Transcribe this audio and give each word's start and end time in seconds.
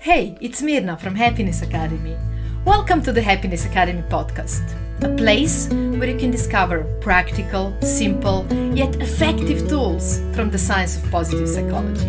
Hey, 0.00 0.38
it's 0.40 0.62
Mirna 0.62 0.96
from 0.96 1.16
Happiness 1.16 1.60
Academy. 1.62 2.16
Welcome 2.64 3.02
to 3.02 3.10
the 3.10 3.20
Happiness 3.20 3.66
Academy 3.66 4.02
podcast, 4.02 4.62
a 5.02 5.12
place 5.16 5.66
where 5.70 6.08
you 6.08 6.16
can 6.16 6.30
discover 6.30 6.84
practical, 7.00 7.76
simple, 7.82 8.46
yet 8.76 8.94
effective 9.02 9.68
tools 9.68 10.20
from 10.36 10.50
the 10.50 10.58
science 10.58 10.96
of 10.96 11.10
positive 11.10 11.48
psychology. 11.48 12.08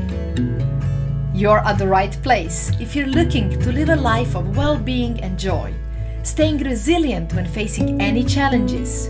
You're 1.34 1.66
at 1.66 1.80
the 1.80 1.88
right 1.88 2.12
place 2.22 2.72
if 2.80 2.96
you're 2.96 3.08
looking 3.08 3.60
to 3.60 3.72
live 3.72 3.90
a 3.90 3.96
life 3.96 4.36
of 4.36 4.56
well 4.56 4.78
being 4.78 5.20
and 5.22 5.40
joy, 5.40 5.74
staying 6.22 6.60
resilient 6.60 7.34
when 7.34 7.48
facing 7.48 8.00
any 8.00 8.24
challenges, 8.24 9.08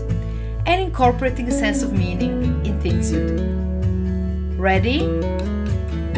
and 0.64 0.80
incorporating 0.80 1.48
a 1.48 1.52
sense 1.52 1.82
of 1.82 1.92
meaning 1.92 2.64
in 2.64 2.80
things 2.80 3.12
you 3.12 3.28
do. 3.28 4.56
Ready? 4.56 5.00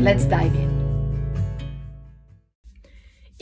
Let's 0.00 0.26
dive 0.26 0.54
in. 0.54 0.71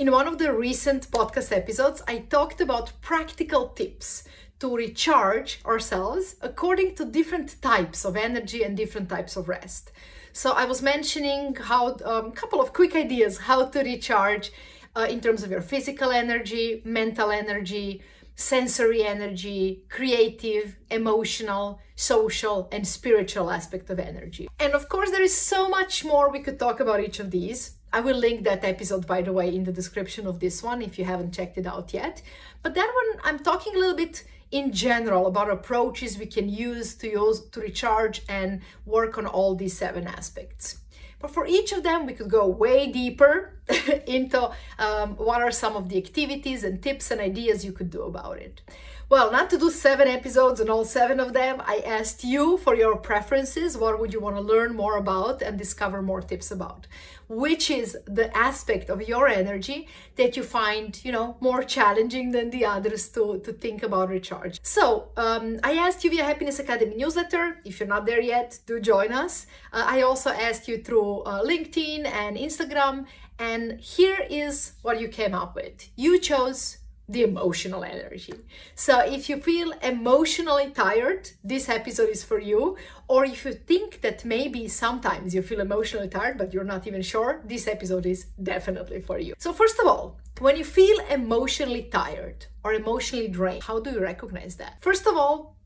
In 0.00 0.10
one 0.10 0.26
of 0.26 0.38
the 0.38 0.50
recent 0.50 1.10
podcast 1.10 1.54
episodes, 1.54 2.02
I 2.08 2.20
talked 2.20 2.62
about 2.62 3.02
practical 3.02 3.68
tips 3.68 4.24
to 4.58 4.74
recharge 4.74 5.60
ourselves 5.66 6.36
according 6.41 6.95
to 6.95 7.04
different 7.04 7.60
types 7.60 8.06
of 8.06 8.16
energy 8.16 8.62
and 8.62 8.74
different 8.74 9.10
types 9.10 9.36
of 9.36 9.46
rest. 9.46 9.92
So 10.32 10.52
I 10.52 10.64
was 10.64 10.80
mentioning 10.80 11.55
how 11.55 11.88
a 11.88 12.18
um, 12.18 12.32
couple 12.32 12.62
of 12.62 12.72
quick 12.72 12.96
ideas 12.96 13.36
how 13.41 13.66
to 13.66 13.80
recharge 13.80 14.52
uh, 14.96 15.06
in 15.10 15.20
terms 15.20 15.42
of 15.42 15.50
your 15.50 15.60
physical 15.60 16.10
energy, 16.10 16.80
mental 16.82 17.30
energy, 17.30 18.02
sensory 18.34 19.05
energy, 19.05 19.84
creative, 19.91 20.78
emotional, 20.91 21.78
social, 21.94 22.70
and 22.72 22.88
spiritual 22.88 23.50
aspect 23.50 23.91
of 23.91 23.98
energy. 23.98 24.48
And 24.58 24.72
of 24.72 24.88
course, 24.88 25.10
there 25.10 25.22
is 25.22 25.36
so 25.36 25.69
much 25.69 26.06
more 26.06 26.30
we 26.30 26.41
could 26.41 26.58
talk 26.58 26.80
about 26.80 27.00
each 27.00 27.20
of 27.20 27.30
these. 27.30 27.77
I 27.92 28.00
will 28.00 28.16
link 28.16 28.44
that 28.44 28.64
episode, 28.64 29.06
by 29.06 29.22
the 29.22 29.32
way, 29.32 29.54
in 29.54 29.64
the 29.64 29.72
description 29.72 30.26
of 30.26 30.38
this 30.38 30.62
one 30.62 30.80
if 30.80 30.98
you 30.98 31.04
haven't 31.04 31.32
checked 31.32 31.58
it 31.58 31.66
out 31.66 31.92
yet. 31.92 32.22
But 32.62 32.74
that 32.74 32.92
one, 32.94 33.20
I'm 33.24 33.38
talking 33.41 33.74
a 33.74 33.78
little 33.78 33.97
bit 33.97 34.24
in 34.50 34.72
general 34.72 35.27
about 35.27 35.50
approaches 35.50 36.19
we 36.19 36.27
can 36.27 36.48
use 36.48 36.94
to 36.97 37.08
use 37.08 37.41
to 37.50 37.60
recharge 37.60 38.22
and 38.28 38.60
work 38.84 39.19
on 39.19 39.27
all 39.27 39.55
these 39.55 39.77
seven 39.77 40.06
aspects. 40.06 40.78
But 41.20 41.30
for 41.30 41.47
each 41.47 41.72
of 41.72 41.82
them, 41.82 42.06
we 42.06 42.14
could 42.14 42.30
go 42.30 42.47
way 42.47 42.91
deeper 42.91 43.58
into 44.06 44.50
um, 44.78 45.16
what 45.16 45.42
are 45.42 45.50
some 45.50 45.77
of 45.77 45.88
the 45.88 45.98
activities 45.98 46.64
and 46.64 46.82
tips 46.82 47.10
and 47.10 47.20
ideas 47.20 47.64
you 47.64 47.72
could 47.72 47.91
do 47.91 48.02
about 48.02 48.38
it. 48.38 48.62
Well, 49.11 49.33
not 49.33 49.50
to 49.50 49.58
do 49.58 49.70
seven 49.70 50.06
episodes 50.06 50.61
and 50.61 50.70
all 50.70 50.84
seven 50.84 51.19
of 51.19 51.33
them, 51.33 51.61
I 51.66 51.83
asked 51.84 52.22
you 52.22 52.58
for 52.58 52.77
your 52.77 52.94
preferences. 52.94 53.77
What 53.77 53.98
would 53.98 54.12
you 54.12 54.20
want 54.20 54.36
to 54.36 54.41
learn 54.41 54.77
more 54.77 54.98
about 54.98 55.42
and 55.42 55.58
discover 55.58 56.00
more 56.00 56.20
tips 56.20 56.53
about? 56.53 56.86
Which 57.27 57.72
is 57.72 57.98
the 58.06 58.31
aspect 58.36 58.88
of 58.88 59.03
your 59.03 59.27
energy 59.27 59.88
that 60.14 60.36
you 60.36 60.44
find, 60.44 61.05
you 61.05 61.11
know, 61.11 61.36
more 61.41 61.64
challenging 61.64 62.31
than 62.31 62.50
the 62.50 62.64
others 62.64 63.08
to, 63.08 63.41
to 63.41 63.53
think 63.53 63.83
about 63.83 64.11
recharge. 64.11 64.61
So 64.62 65.08
um, 65.16 65.58
I 65.64 65.72
asked 65.72 66.05
you 66.05 66.11
via 66.11 66.22
Happiness 66.22 66.61
Academy 66.61 66.94
newsletter. 66.94 67.58
If 67.64 67.81
you're 67.81 67.88
not 67.88 68.06
there 68.06 68.20
yet, 68.20 68.61
do 68.66 68.78
join 68.78 69.11
us. 69.11 69.48
Uh, 69.72 69.86
I 69.88 70.03
also 70.03 70.31
asked 70.31 70.69
you 70.69 70.84
through 70.84 71.22
uh, 71.22 71.42
LinkedIn 71.42 72.06
and 72.06 72.36
Instagram. 72.36 73.06
And 73.41 73.81
here 73.81 74.25
is 74.31 74.75
what 74.83 75.00
you 75.00 75.08
came 75.08 75.34
up 75.34 75.56
with. 75.56 75.88
You 75.97 76.20
chose 76.20 76.77
the 77.11 77.25
emotional 77.25 77.83
energy. 77.83 78.34
So 78.75 79.00
if 79.00 79.28
you 79.28 79.39
feel 79.39 79.72
emotionally 79.83 80.70
tired, 80.70 81.30
this 81.42 81.69
episode 81.69 82.11
is 82.11 82.22
for 82.22 82.39
you. 82.39 82.77
Or 83.08 83.25
if 83.25 83.44
you 83.44 83.53
think 83.53 84.00
that 84.03 84.25
maybe 84.25 84.69
sometimes 84.69 85.34
you 85.34 85.42
feel 85.42 85.61
emotionally 85.61 86.08
tired, 86.08 86.38
but 86.38 86.55
you're 86.55 86.70
not 86.75 86.86
even 86.86 87.03
sure, 87.03 87.42
this 87.44 87.66
episode 87.66 88.06
is 88.06 88.27
definitely 88.41 89.00
for 89.00 89.19
you. 89.19 89.34
So, 89.38 89.53
first 89.53 89.81
of 89.81 89.86
all, 89.88 90.20
when 90.38 90.56
you 90.56 90.64
feel 90.64 90.98
emotionally 91.11 91.83
tired 91.83 92.47
or 92.64 92.72
emotionally 92.75 93.28
drained, 93.28 93.64
how 93.64 93.81
do 93.81 93.91
you 93.91 94.00
recognize 94.00 94.55
that? 94.56 94.81
First 94.81 95.06
of 95.06 95.16
all, 95.16 95.56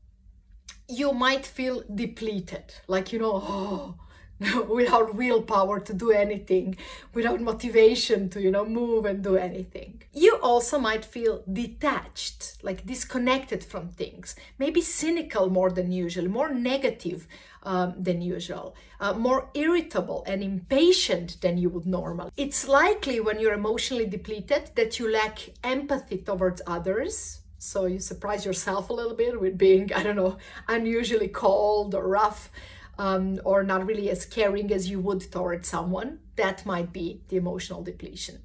you 0.87 1.13
might 1.13 1.45
feel 1.45 1.83
depleted, 1.93 2.73
like, 2.87 3.13
you 3.13 3.19
know, 3.19 3.35
oh, 3.43 3.95
without 4.67 5.15
willpower 5.15 5.79
to 5.79 5.93
do 5.93 6.11
anything, 6.11 6.75
without 7.13 7.39
motivation 7.39 8.29
to, 8.29 8.41
you 8.41 8.51
know, 8.51 8.65
move 8.65 9.05
and 9.05 9.23
do 9.23 9.37
anything. 9.37 10.01
You 10.13 10.37
also 10.41 10.77
might 10.77 11.05
feel 11.05 11.43
detached, 11.51 12.57
like 12.61 12.85
disconnected 12.85 13.63
from 13.63 13.89
things, 13.89 14.35
maybe 14.59 14.81
cynical 14.81 15.49
more 15.49 15.71
than 15.71 15.91
usual, 15.91 16.27
more 16.27 16.53
negative 16.53 17.27
um, 17.63 17.95
than 17.97 18.21
usual, 18.21 18.75
uh, 18.99 19.13
more 19.13 19.49
irritable 19.53 20.23
and 20.27 20.43
impatient 20.43 21.39
than 21.41 21.57
you 21.57 21.69
would 21.69 21.85
normally. 21.85 22.31
It's 22.35 22.67
likely 22.67 23.21
when 23.21 23.39
you're 23.39 23.53
emotionally 23.53 24.05
depleted 24.05 24.71
that 24.75 24.99
you 24.99 25.09
lack 25.09 25.39
empathy 25.63 26.17
towards 26.17 26.61
others. 26.67 27.39
So 27.57 27.85
you 27.85 27.99
surprise 27.99 28.45
yourself 28.45 28.89
a 28.89 28.93
little 28.93 29.15
bit 29.15 29.39
with 29.39 29.57
being, 29.57 29.91
I 29.93 30.03
don't 30.03 30.17
know, 30.17 30.37
unusually 30.67 31.29
cold 31.29 31.95
or 31.95 32.07
rough 32.07 32.51
um, 32.97 33.39
or 33.43 33.63
not 33.63 33.85
really 33.85 34.09
as 34.09 34.25
caring 34.25 34.71
as 34.71 34.89
you 34.89 34.99
would 34.99 35.31
towards 35.31 35.67
someone, 35.67 36.19
that 36.35 36.65
might 36.65 36.93
be 36.93 37.21
the 37.29 37.37
emotional 37.37 37.83
depletion. 37.83 38.41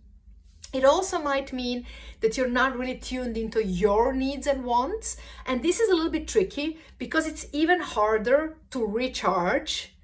It 0.72 0.84
also 0.84 1.20
might 1.20 1.52
mean 1.52 1.84
that 2.20 2.36
you're 2.36 2.48
not 2.48 2.78
really 2.78 2.96
tuned 2.96 3.36
into 3.36 3.64
your 3.64 4.12
needs 4.12 4.46
and 4.46 4.64
wants. 4.64 5.16
And 5.44 5.62
this 5.62 5.80
is 5.80 5.90
a 5.90 5.94
little 5.94 6.12
bit 6.12 6.28
tricky 6.28 6.78
because 6.98 7.26
it's 7.26 7.46
even 7.52 7.80
harder 7.80 8.56
to 8.70 8.86
recharge 8.86 9.94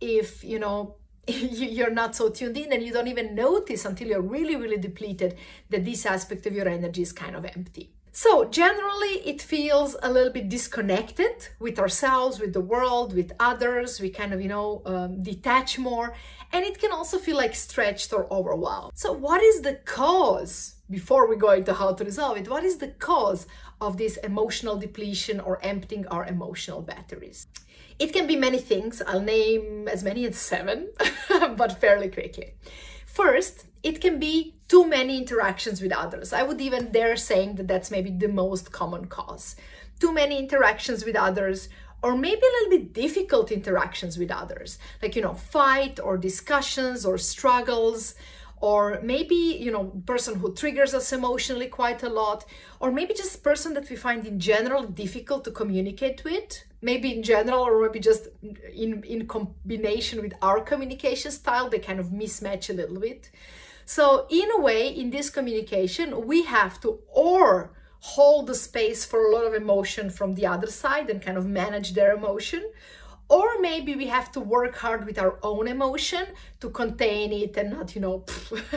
if, 0.00 0.42
you 0.42 0.58
know, 0.58 0.96
you're 1.28 1.90
not 1.90 2.16
so 2.16 2.28
tuned 2.28 2.56
in 2.56 2.72
and 2.72 2.82
you 2.82 2.92
don't 2.92 3.08
even 3.08 3.34
notice 3.34 3.84
until 3.84 4.08
you're 4.08 4.20
really, 4.20 4.56
really 4.56 4.78
depleted 4.78 5.36
that 5.70 5.84
this 5.84 6.04
aspect 6.06 6.46
of 6.46 6.54
your 6.54 6.68
energy 6.68 7.02
is 7.02 7.12
kind 7.12 7.36
of 7.36 7.44
empty. 7.44 7.92
So, 8.16 8.46
generally, 8.46 9.20
it 9.26 9.42
feels 9.42 9.94
a 10.02 10.10
little 10.10 10.32
bit 10.32 10.48
disconnected 10.48 11.48
with 11.58 11.78
ourselves, 11.78 12.40
with 12.40 12.54
the 12.54 12.62
world, 12.62 13.14
with 13.14 13.30
others. 13.38 14.00
We 14.00 14.08
kind 14.08 14.32
of, 14.32 14.40
you 14.40 14.48
know, 14.48 14.80
um, 14.86 15.22
detach 15.22 15.78
more. 15.78 16.14
And 16.50 16.64
it 16.64 16.78
can 16.78 16.92
also 16.92 17.18
feel 17.18 17.36
like 17.36 17.54
stretched 17.54 18.14
or 18.14 18.26
overwhelmed. 18.32 18.92
So, 18.94 19.12
what 19.12 19.42
is 19.42 19.60
the 19.60 19.74
cause? 19.84 20.76
Before 20.88 21.28
we 21.28 21.36
go 21.36 21.50
into 21.50 21.74
how 21.74 21.92
to 21.92 22.04
resolve 22.06 22.38
it, 22.38 22.48
what 22.48 22.64
is 22.64 22.78
the 22.78 22.88
cause 22.88 23.46
of 23.82 23.98
this 23.98 24.16
emotional 24.18 24.78
depletion 24.78 25.38
or 25.38 25.62
emptying 25.62 26.06
our 26.06 26.24
emotional 26.24 26.80
batteries? 26.80 27.46
It 27.98 28.14
can 28.14 28.26
be 28.26 28.36
many 28.36 28.58
things. 28.58 29.02
I'll 29.06 29.20
name 29.20 29.88
as 29.88 30.02
many 30.02 30.24
as 30.24 30.38
seven, 30.38 30.88
but 31.28 31.78
fairly 31.78 32.08
quickly. 32.08 32.54
First, 33.04 33.66
it 33.82 34.00
can 34.00 34.18
be 34.18 34.55
too 34.68 34.86
many 34.86 35.16
interactions 35.18 35.80
with 35.80 35.92
others. 35.92 36.32
I 36.32 36.42
would 36.42 36.60
even 36.60 36.92
dare 36.92 37.16
saying 37.16 37.56
that 37.56 37.68
that's 37.68 37.90
maybe 37.90 38.10
the 38.10 38.28
most 38.28 38.72
common 38.72 39.06
cause. 39.06 39.56
Too 40.00 40.12
many 40.12 40.38
interactions 40.38 41.04
with 41.04 41.16
others 41.16 41.68
or 42.02 42.16
maybe 42.16 42.42
a 42.42 42.54
little 42.64 42.78
bit 42.78 42.92
difficult 42.92 43.50
interactions 43.50 44.18
with 44.18 44.30
others, 44.30 44.78
like 45.02 45.16
you 45.16 45.22
know, 45.22 45.34
fight 45.34 45.98
or 45.98 46.18
discussions 46.18 47.06
or 47.06 47.16
struggles 47.18 48.14
or 48.60 49.00
maybe 49.02 49.34
you 49.34 49.70
know 49.70 49.84
person 50.06 50.36
who 50.36 50.54
triggers 50.54 50.94
us 50.94 51.12
emotionally 51.12 51.66
quite 51.66 52.02
a 52.02 52.08
lot 52.08 52.44
or 52.80 52.90
maybe 52.90 53.12
just 53.12 53.42
person 53.42 53.74
that 53.74 53.88
we 53.90 53.96
find 53.96 54.26
in 54.26 54.40
general 54.40 54.84
difficult 54.84 55.44
to 55.44 55.50
communicate 55.50 56.24
with 56.24 56.64
maybe 56.80 57.12
in 57.12 57.22
general 57.22 57.60
or 57.60 57.82
maybe 57.82 58.00
just 58.00 58.28
in 58.74 59.02
in 59.04 59.26
combination 59.26 60.22
with 60.22 60.32
our 60.40 60.60
communication 60.60 61.30
style 61.30 61.68
they 61.68 61.78
kind 61.78 62.00
of 62.00 62.06
mismatch 62.06 62.70
a 62.70 62.72
little 62.72 62.98
bit 62.98 63.30
so, 63.88 64.26
in 64.28 64.50
a 64.50 64.60
way, 64.60 64.88
in 64.88 65.10
this 65.10 65.30
communication, 65.30 66.26
we 66.26 66.42
have 66.42 66.80
to 66.80 66.98
or 67.06 67.70
hold 68.00 68.48
the 68.48 68.54
space 68.54 69.04
for 69.04 69.24
a 69.24 69.30
lot 69.30 69.46
of 69.46 69.54
emotion 69.54 70.10
from 70.10 70.34
the 70.34 70.44
other 70.44 70.66
side 70.66 71.08
and 71.08 71.22
kind 71.22 71.38
of 71.38 71.46
manage 71.46 71.94
their 71.94 72.12
emotion, 72.12 72.68
or 73.28 73.60
maybe 73.60 73.96
we 73.96 74.06
have 74.06 74.30
to 74.32 74.40
work 74.40 74.76
hard 74.76 75.04
with 75.04 75.18
our 75.18 75.38
own 75.42 75.66
emotion 75.66 76.26
to 76.60 76.70
contain 76.70 77.32
it 77.32 77.56
and 77.56 77.70
not 77.70 77.94
you 77.94 78.00
know 78.00 78.24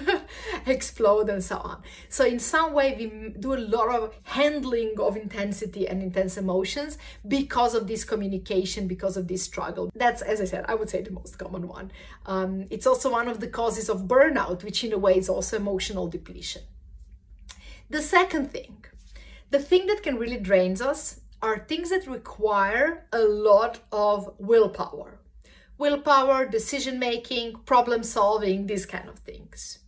explode 0.65 1.29
and 1.29 1.43
so 1.43 1.57
on. 1.57 1.81
So 2.09 2.25
in 2.25 2.39
some 2.39 2.73
way 2.73 2.95
we 2.97 3.29
do 3.39 3.53
a 3.53 3.61
lot 3.75 3.89
of 3.89 4.15
handling 4.23 4.95
of 4.99 5.15
intensity 5.15 5.87
and 5.87 6.01
intense 6.01 6.37
emotions 6.37 6.97
because 7.27 7.75
of 7.75 7.87
this 7.87 8.03
communication 8.03 8.87
because 8.87 9.17
of 9.17 9.27
this 9.27 9.43
struggle. 9.43 9.91
That's 9.95 10.21
as 10.21 10.41
i 10.41 10.45
said 10.45 10.65
i 10.67 10.75
would 10.75 10.89
say 10.89 11.01
the 11.01 11.11
most 11.11 11.37
common 11.37 11.67
one. 11.67 11.91
Um, 12.25 12.65
it's 12.69 12.87
also 12.87 13.11
one 13.11 13.27
of 13.27 13.39
the 13.39 13.47
causes 13.47 13.89
of 13.89 14.03
burnout 14.03 14.63
which 14.63 14.83
in 14.83 14.93
a 14.93 14.97
way 14.97 15.17
is 15.17 15.29
also 15.29 15.57
emotional 15.57 16.07
depletion. 16.07 16.63
The 17.89 18.01
second 18.01 18.51
thing 18.51 18.85
the 19.51 19.59
thing 19.59 19.87
that 19.87 20.03
can 20.03 20.17
really 20.17 20.37
drains 20.37 20.81
us 20.81 21.21
are 21.41 21.59
things 21.59 21.89
that 21.89 22.07
require 22.07 23.05
a 23.11 23.19
lot 23.19 23.79
of 23.91 24.33
willpower. 24.37 25.19
Willpower, 25.77 26.45
decision 26.45 26.99
making, 26.99 27.55
problem 27.65 28.03
solving, 28.03 28.67
these 28.67 28.85
kind 28.85 29.07
of 29.07 29.19
things. 29.19 29.79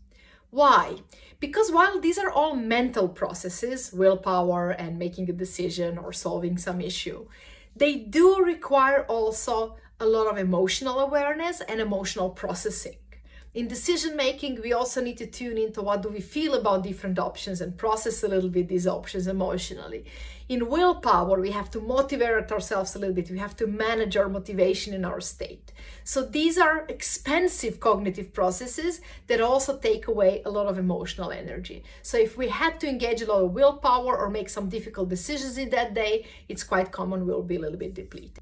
Why? 0.49 0.97
Because 1.39 1.71
while 1.71 1.99
these 1.99 2.17
are 2.17 2.29
all 2.29 2.55
mental 2.55 3.09
processes, 3.09 3.91
willpower 3.91 4.71
and 4.71 4.99
making 4.99 5.29
a 5.29 5.33
decision 5.33 5.97
or 5.97 6.13
solving 6.13 6.57
some 6.57 6.79
issue, 6.79 7.27
they 7.75 7.95
do 7.95 8.43
require 8.43 9.05
also 9.05 9.75
a 9.99 10.05
lot 10.05 10.27
of 10.27 10.37
emotional 10.37 10.99
awareness 10.99 11.61
and 11.61 11.79
emotional 11.79 12.29
processing. 12.29 12.95
In 13.53 13.67
decision 13.67 14.15
making, 14.15 14.61
we 14.61 14.71
also 14.71 15.01
need 15.01 15.17
to 15.17 15.25
tune 15.25 15.57
into 15.57 15.81
what 15.81 16.01
do 16.01 16.09
we 16.09 16.21
feel 16.21 16.53
about 16.53 16.83
different 16.83 17.19
options 17.19 17.59
and 17.59 17.77
process 17.77 18.23
a 18.23 18.27
little 18.29 18.49
bit 18.49 18.69
these 18.69 18.87
options 18.87 19.27
emotionally. 19.27 20.05
In 20.51 20.67
willpower, 20.67 21.39
we 21.39 21.51
have 21.51 21.71
to 21.71 21.79
motivate 21.79 22.51
ourselves 22.51 22.93
a 22.93 22.99
little 22.99 23.15
bit. 23.15 23.31
We 23.31 23.37
have 23.37 23.55
to 23.55 23.67
manage 23.67 24.17
our 24.17 24.27
motivation 24.27 24.93
in 24.93 25.05
our 25.05 25.21
state. 25.21 25.71
So 26.03 26.23
these 26.25 26.57
are 26.57 26.85
expensive 26.89 27.79
cognitive 27.79 28.33
processes 28.33 28.99
that 29.27 29.39
also 29.39 29.77
take 29.77 30.07
away 30.07 30.41
a 30.43 30.51
lot 30.51 30.67
of 30.67 30.77
emotional 30.77 31.31
energy. 31.31 31.85
So 32.01 32.17
if 32.17 32.37
we 32.37 32.49
had 32.49 32.81
to 32.81 32.89
engage 32.89 33.21
a 33.21 33.27
lot 33.27 33.45
of 33.45 33.53
willpower 33.53 34.17
or 34.17 34.29
make 34.29 34.49
some 34.49 34.67
difficult 34.67 35.07
decisions 35.07 35.57
in 35.57 35.69
that 35.69 35.93
day, 35.93 36.25
it's 36.49 36.65
quite 36.65 36.91
common 36.91 37.25
we'll 37.25 37.43
be 37.43 37.55
a 37.55 37.61
little 37.61 37.79
bit 37.79 37.93
depleted. 37.93 38.39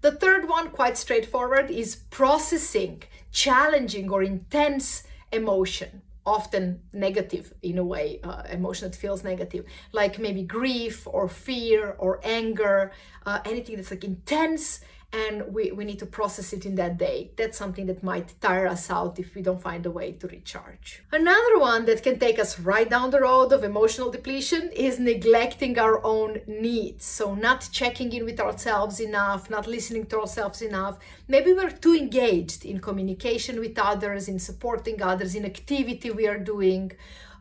The 0.00 0.16
third 0.16 0.48
one, 0.48 0.70
quite 0.70 0.98
straightforward, 0.98 1.70
is 1.70 1.94
processing 2.10 3.04
challenging 3.30 4.10
or 4.10 4.24
intense 4.24 5.04
emotion, 5.30 6.02
often 6.26 6.80
negative 6.92 7.54
in 7.62 7.78
a 7.78 7.84
way, 7.84 8.20
uh, 8.24 8.42
emotion 8.50 8.90
that 8.90 8.96
feels 8.96 9.22
negative, 9.22 9.64
like 9.92 10.18
maybe 10.18 10.42
grief 10.42 11.06
or 11.06 11.28
fear 11.28 11.94
or 11.98 12.20
anger, 12.24 12.90
uh, 13.24 13.38
anything 13.44 13.76
that's 13.76 13.90
like 13.90 14.04
intense 14.04 14.80
and 15.16 15.54
we, 15.54 15.72
we 15.72 15.84
need 15.84 15.98
to 15.98 16.06
process 16.06 16.52
it 16.52 16.66
in 16.66 16.74
that 16.74 16.98
day. 16.98 17.30
That's 17.36 17.56
something 17.56 17.86
that 17.86 18.02
might 18.02 18.34
tire 18.40 18.66
us 18.66 18.90
out 18.90 19.18
if 19.18 19.34
we 19.34 19.40
don't 19.40 19.62
find 19.62 19.86
a 19.86 19.90
way 19.90 20.12
to 20.12 20.26
recharge. 20.26 21.02
Another 21.10 21.58
one 21.58 21.86
that 21.86 22.02
can 22.02 22.18
take 22.18 22.38
us 22.38 22.58
right 22.60 22.88
down 22.88 23.10
the 23.10 23.20
road 23.20 23.52
of 23.52 23.64
emotional 23.64 24.10
depletion 24.10 24.70
is 24.72 24.98
neglecting 24.98 25.78
our 25.78 26.04
own 26.04 26.40
needs. 26.46 27.06
So, 27.06 27.34
not 27.34 27.68
checking 27.72 28.12
in 28.12 28.24
with 28.24 28.40
ourselves 28.40 29.00
enough, 29.00 29.48
not 29.48 29.66
listening 29.66 30.06
to 30.06 30.20
ourselves 30.20 30.60
enough. 30.60 30.98
Maybe 31.28 31.52
we're 31.52 31.70
too 31.70 31.94
engaged 31.94 32.64
in 32.64 32.80
communication 32.80 33.58
with 33.58 33.78
others, 33.78 34.28
in 34.28 34.38
supporting 34.38 35.00
others, 35.00 35.34
in 35.34 35.46
activity 35.46 36.10
we 36.10 36.26
are 36.26 36.38
doing. 36.38 36.92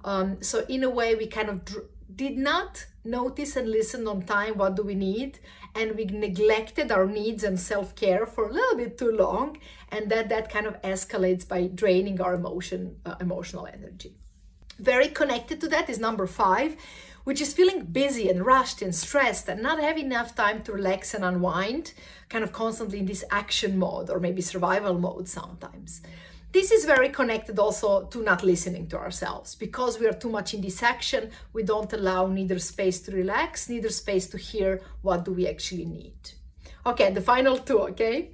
Um, 0.06 0.42
so, 0.42 0.66
in 0.69 0.83
a 0.83 0.89
way, 0.89 1.16
we 1.16 1.28
kind 1.28 1.50
of 1.50 1.66
dr- 1.66 1.88
did 2.16 2.38
not 2.38 2.86
notice 3.04 3.56
and 3.56 3.69
listen 3.69 4.07
on 4.07 4.21
time 4.24 4.57
what 4.57 4.75
do 4.75 4.83
we 4.83 4.95
need 4.95 5.39
and 5.75 5.95
we 5.95 6.06
neglected 6.06 6.92
our 6.92 7.06
needs 7.06 7.44
and 7.44 7.60
self-care 7.60 8.25
for 8.25 8.48
a 8.48 8.54
little 8.54 8.77
bit 8.77 8.98
too 8.98 9.12
long 9.12 9.57
and 9.89 10.10
that 10.10 10.30
that 10.30 10.50
kind 10.50 10.66
of 10.66 10.81
escalates 10.81 11.48
by 11.48 11.68
draining 11.68 12.19
our 12.22 12.33
emotion 12.33 12.95
uh, 13.06 13.16
emotional 13.19 13.68
energy. 13.68 14.16
Very 14.80 15.10
connected 15.10 15.62
to 15.62 15.68
that 15.68 15.89
is 15.89 16.00
number 16.00 16.27
five 16.27 16.75
which 17.25 17.42
is 17.42 17.56
feeling 17.56 17.83
busy 17.86 18.30
and 18.30 18.45
rushed 18.45 18.81
and 18.83 18.95
stressed 18.95 19.50
and 19.50 19.62
not 19.62 19.80
having 19.80 20.06
enough 20.06 20.36
time 20.36 20.62
to 20.63 20.72
relax 20.72 21.13
and 21.13 21.25
unwind 21.25 21.94
kind 22.30 22.44
of 22.44 22.54
constantly 22.54 23.00
in 23.00 23.06
this 23.07 23.24
action 23.31 23.78
mode 23.78 24.10
or 24.10 24.19
maybe 24.19 24.42
survival 24.42 24.94
mode 24.98 25.28
sometimes 25.28 26.01
this 26.56 26.72
is 26.72 26.86
very 26.86 27.10
connected 27.10 27.60
also 27.60 28.06
to 28.06 28.24
not 28.24 28.42
listening 28.42 28.88
to 28.88 28.98
ourselves 28.98 29.56
because 29.56 30.00
we 30.00 30.07
are 30.07 30.13
too 30.13 30.30
much 30.30 30.54
in 30.54 30.62
this 30.62 30.81
action. 30.81 31.30
We 31.52 31.63
don't 31.63 31.92
allow 31.92 32.28
neither 32.28 32.60
space 32.60 33.02
to 33.02 33.12
relax, 33.12 33.68
neither 33.68 33.90
space 33.90 34.25
to 34.28 34.38
hear 34.38 34.80
what 35.02 35.25
do 35.25 35.34
we 35.34 35.50
actually 35.50 35.84
need. 35.84 36.18
Okay, 36.86 37.12
the 37.12 37.19
final 37.19 37.57
two, 37.57 37.80
okay? 37.90 38.31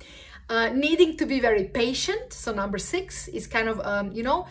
Uh, 0.47 0.69
needing 0.69 1.17
to 1.17 1.25
be 1.25 1.39
very 1.39 1.63
patient. 1.63 2.31
So 2.31 2.53
number 2.53 2.77
six 2.77 3.27
is 3.27 3.47
kind 3.47 3.67
of, 3.67 3.79
um, 3.79 4.11
you 4.11 4.21
know, 4.21 4.45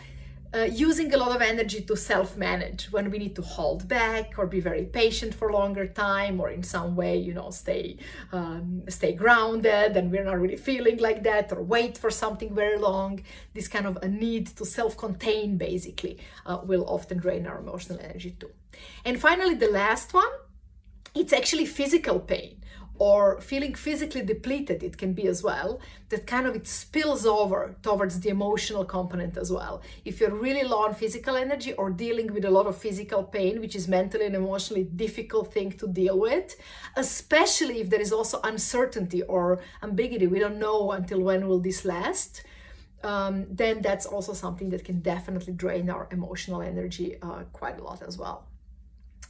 uh, 0.53 0.63
using 0.63 1.13
a 1.13 1.17
lot 1.17 1.33
of 1.35 1.41
energy 1.41 1.81
to 1.81 1.95
self-manage 1.95 2.91
when 2.91 3.09
we 3.09 3.17
need 3.17 3.35
to 3.35 3.41
hold 3.41 3.87
back 3.87 4.33
or 4.37 4.45
be 4.45 4.59
very 4.59 4.85
patient 4.85 5.33
for 5.33 5.51
longer 5.51 5.87
time 5.87 6.39
or 6.39 6.49
in 6.49 6.63
some 6.63 6.95
way 6.95 7.17
you 7.17 7.33
know 7.33 7.49
stay 7.51 7.97
um, 8.31 8.83
stay 8.89 9.13
grounded 9.13 9.95
and 9.95 10.11
we're 10.11 10.23
not 10.23 10.39
really 10.39 10.57
feeling 10.57 10.97
like 10.97 11.23
that 11.23 11.51
or 11.51 11.61
wait 11.61 11.97
for 11.97 12.09
something 12.09 12.53
very 12.53 12.77
long. 12.77 13.21
This 13.53 13.67
kind 13.67 13.85
of 13.85 13.97
a 14.01 14.07
need 14.07 14.47
to 14.57 14.65
self-contain 14.65 15.57
basically 15.57 16.17
uh, 16.45 16.59
will 16.63 16.85
often 16.85 17.17
drain 17.17 17.47
our 17.47 17.59
emotional 17.59 17.99
energy 17.99 18.31
too. 18.31 18.51
And 19.05 19.19
finally 19.19 19.55
the 19.55 19.69
last 19.69 20.13
one 20.13 20.31
it's 21.13 21.33
actually 21.33 21.65
physical 21.65 22.19
pain 22.19 22.61
or 23.01 23.41
feeling 23.41 23.73
physically 23.73 24.21
depleted 24.21 24.83
it 24.83 24.95
can 24.95 25.11
be 25.11 25.25
as 25.27 25.41
well 25.41 25.79
that 26.09 26.27
kind 26.27 26.45
of 26.45 26.55
it 26.55 26.67
spills 26.67 27.25
over 27.25 27.75
towards 27.81 28.19
the 28.19 28.29
emotional 28.29 28.85
component 28.85 29.35
as 29.37 29.49
well. 29.51 29.81
If 30.05 30.19
you're 30.19 30.35
really 30.47 30.63
low 30.63 30.85
on 30.85 30.93
physical 30.93 31.35
energy 31.35 31.73
or 31.73 31.89
dealing 31.89 32.31
with 32.31 32.45
a 32.45 32.51
lot 32.51 32.67
of 32.67 32.77
physical 32.77 33.23
pain 33.23 33.59
which 33.59 33.75
is 33.75 33.87
mentally 33.87 34.27
and 34.27 34.35
emotionally 34.35 34.83
difficult 34.83 35.51
thing 35.51 35.71
to 35.79 35.87
deal 35.87 36.19
with 36.19 36.55
especially 36.95 37.81
if 37.81 37.89
there 37.89 38.03
is 38.07 38.13
also 38.13 38.39
uncertainty 38.43 39.23
or 39.23 39.59
ambiguity 39.81 40.27
we 40.27 40.37
don't 40.37 40.59
know 40.59 40.91
until 40.91 41.21
when 41.21 41.47
will 41.47 41.59
this 41.59 41.83
last 41.83 42.43
um, 43.03 43.47
then 43.49 43.81
that's 43.81 44.05
also 44.05 44.33
something 44.33 44.69
that 44.69 44.85
can 44.85 44.99
definitely 44.99 45.53
drain 45.53 45.89
our 45.89 46.07
emotional 46.11 46.61
energy 46.61 47.17
uh, 47.23 47.45
quite 47.51 47.79
a 47.79 47.83
lot 47.83 48.03
as 48.03 48.15
well. 48.19 48.45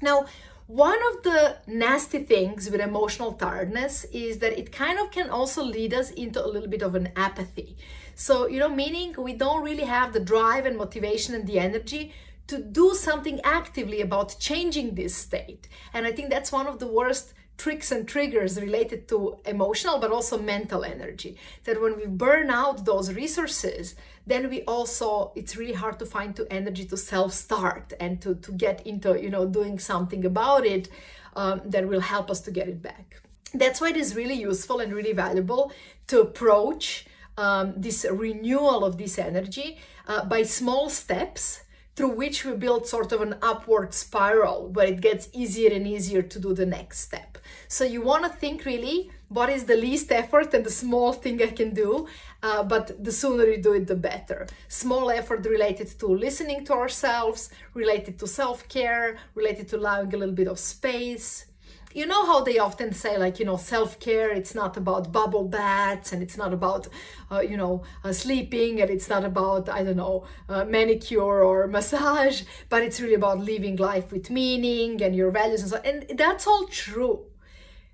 Now 0.01 0.25
one 0.71 0.99
of 1.11 1.23
the 1.23 1.57
nasty 1.67 2.19
things 2.19 2.71
with 2.71 2.79
emotional 2.79 3.33
tiredness 3.33 4.05
is 4.05 4.37
that 4.37 4.57
it 4.57 4.71
kind 4.71 4.97
of 4.99 5.11
can 5.11 5.29
also 5.29 5.61
lead 5.61 5.93
us 5.93 6.11
into 6.11 6.41
a 6.41 6.47
little 6.47 6.69
bit 6.69 6.81
of 6.81 6.95
an 6.95 7.09
apathy. 7.17 7.75
So, 8.15 8.47
you 8.47 8.57
know, 8.57 8.69
meaning 8.69 9.13
we 9.17 9.33
don't 9.33 9.63
really 9.63 9.83
have 9.83 10.13
the 10.13 10.21
drive 10.21 10.65
and 10.65 10.77
motivation 10.77 11.35
and 11.35 11.45
the 11.45 11.59
energy 11.59 12.13
to 12.47 12.57
do 12.61 12.93
something 12.93 13.41
actively 13.43 13.99
about 13.99 14.39
changing 14.39 14.95
this 14.95 15.13
state. 15.13 15.67
And 15.93 16.05
I 16.05 16.13
think 16.13 16.29
that's 16.29 16.53
one 16.53 16.67
of 16.67 16.79
the 16.79 16.87
worst 16.87 17.33
tricks 17.61 17.91
and 17.91 18.07
triggers 18.07 18.59
related 18.67 19.07
to 19.11 19.17
emotional 19.45 19.97
but 19.99 20.11
also 20.11 20.35
mental 20.55 20.81
energy. 20.83 21.31
That 21.65 21.81
when 21.81 21.95
we 21.97 22.07
burn 22.07 22.49
out 22.49 22.85
those 22.85 23.07
resources 23.13 23.95
then 24.25 24.49
we 24.49 24.61
also 24.63 25.31
it's 25.35 25.55
really 25.57 25.77
hard 25.83 25.97
to 25.99 26.05
find 26.05 26.35
to 26.35 26.43
energy 26.51 26.85
to 26.85 26.97
self 26.97 27.31
start 27.33 27.93
and 27.99 28.21
to 28.23 28.35
to 28.35 28.51
get 28.65 28.77
into 28.91 29.09
you 29.25 29.29
know 29.35 29.45
doing 29.59 29.79
something 29.79 30.23
about 30.25 30.65
it 30.65 30.89
um, 31.35 31.61
that 31.65 31.87
will 31.87 32.05
help 32.15 32.29
us 32.29 32.41
to 32.41 32.51
get 32.51 32.67
it 32.67 32.81
back. 32.81 33.21
That's 33.53 33.81
why 33.81 33.89
it 33.89 33.97
is 33.97 34.15
really 34.15 34.39
useful 34.51 34.79
and 34.79 34.93
really 34.93 35.13
valuable 35.13 35.71
to 36.07 36.21
approach 36.21 37.05
um, 37.37 37.73
this 37.77 38.05
renewal 38.09 38.85
of 38.85 38.97
this 38.97 39.17
energy 39.17 39.79
uh, 40.07 40.25
by 40.25 40.43
small 40.43 40.89
steps 40.89 41.63
through 41.95 42.15
which 42.15 42.45
we 42.45 42.53
build 42.53 42.87
sort 42.87 43.11
of 43.11 43.21
an 43.21 43.35
upward 43.41 43.93
spiral 43.93 44.67
where 44.69 44.87
it 44.87 45.01
gets 45.01 45.29
easier 45.33 45.71
and 45.71 45.85
easier 45.85 46.21
to 46.21 46.39
do 46.39 46.53
the 46.53 46.65
next 46.65 46.99
step. 46.99 47.37
So 47.67 47.83
you 47.83 48.01
want 48.01 48.23
to 48.23 48.29
think 48.29 48.65
really 48.65 49.11
what 49.27 49.49
is 49.49 49.65
the 49.65 49.75
least 49.75 50.11
effort 50.11 50.53
and 50.53 50.65
the 50.65 50.71
small 50.71 51.13
thing 51.13 51.41
I 51.41 51.47
can 51.47 51.73
do, 51.73 52.07
uh, 52.43 52.63
but 52.63 53.03
the 53.03 53.11
sooner 53.11 53.45
you 53.45 53.61
do 53.61 53.73
it, 53.73 53.87
the 53.87 53.95
better. 53.95 54.47
Small 54.67 55.09
effort 55.09 55.45
related 55.45 55.87
to 55.99 56.07
listening 56.07 56.65
to 56.65 56.73
ourselves, 56.73 57.49
related 57.73 58.19
to 58.19 58.27
self 58.27 58.67
care, 58.67 59.17
related 59.35 59.69
to 59.69 59.77
allowing 59.77 60.13
a 60.13 60.17
little 60.17 60.35
bit 60.35 60.47
of 60.47 60.59
space, 60.59 61.45
you 61.93 62.05
know 62.05 62.25
how 62.25 62.41
they 62.41 62.57
often 62.57 62.93
say 62.93 63.17
like 63.17 63.39
you 63.39 63.45
know 63.45 63.57
self-care 63.57 64.31
it's 64.31 64.55
not 64.55 64.77
about 64.77 65.11
bubble 65.11 65.47
baths 65.47 66.11
and 66.13 66.21
it's 66.21 66.37
not 66.37 66.53
about 66.53 66.87
uh, 67.31 67.39
you 67.39 67.57
know 67.57 67.83
uh, 68.03 68.11
sleeping 68.11 68.81
and 68.81 68.89
it's 68.89 69.09
not 69.09 69.23
about 69.23 69.69
i 69.69 69.83
don't 69.83 69.97
know 69.97 70.25
uh, 70.49 70.63
manicure 70.65 71.43
or 71.43 71.67
massage 71.77 72.43
but 72.69 72.83
it's 72.83 72.99
really 73.01 73.15
about 73.15 73.39
living 73.39 73.75
life 73.75 74.11
with 74.11 74.29
meaning 74.29 75.01
and 75.01 75.15
your 75.15 75.31
values 75.31 75.61
and 75.61 75.71
so 75.71 75.77
and 75.83 76.17
that's 76.17 76.47
all 76.47 76.67
true. 76.67 77.25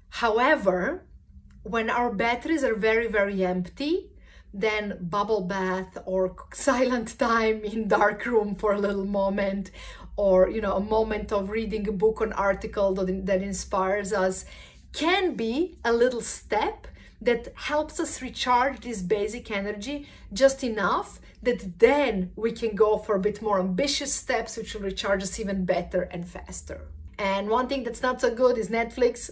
However 0.10 1.06
when 1.64 1.90
our 1.90 2.12
batteries 2.14 2.64
are 2.64 2.76
very 2.76 3.08
very 3.08 3.46
empty 3.46 4.10
then 4.54 4.98
bubble 5.02 5.42
bath 5.42 5.98
or 6.06 6.36
silent 6.54 7.18
time 7.20 7.64
in 7.64 7.88
dark 7.88 8.26
room 8.26 8.56
for 8.56 8.74
a 8.74 8.80
little 8.80 9.06
moment 9.06 9.70
or 10.18 10.50
you 10.50 10.60
know 10.60 10.76
a 10.76 10.80
moment 10.80 11.32
of 11.32 11.50
reading 11.50 11.88
a 11.88 11.92
book 11.92 12.20
or 12.20 12.26
an 12.26 12.34
article 12.34 12.94
that, 12.94 13.26
that 13.26 13.42
inspires 13.42 14.12
us 14.12 14.46
can 14.94 15.36
be 15.36 15.78
a 15.86 15.94
little 15.94 16.22
step 16.22 16.88
that 17.22 17.54
helps 17.56 18.00
us 18.00 18.22
recharge 18.22 18.82
this 18.82 19.02
basic 19.02 19.50
energy 19.50 20.08
just 20.34 20.64
enough 20.64 21.20
that 21.42 21.80
then 21.80 22.32
we 22.36 22.52
can 22.52 22.76
go 22.76 22.98
for 22.98 23.16
a 23.16 23.20
bit 23.20 23.42
more 23.42 23.60
ambitious 23.60 24.14
steps 24.14 24.58
which 24.58 24.74
will 24.74 24.82
recharge 24.82 25.24
us 25.24 25.40
even 25.40 25.66
better 25.66 26.02
and 26.04 26.28
faster 26.28 26.82
and 27.20 27.50
one 27.50 27.68
thing 27.68 27.84
that's 27.84 28.02
not 28.02 28.22
so 28.22 28.34
good 28.34 28.58
is 28.58 28.70
Netflix. 28.70 29.30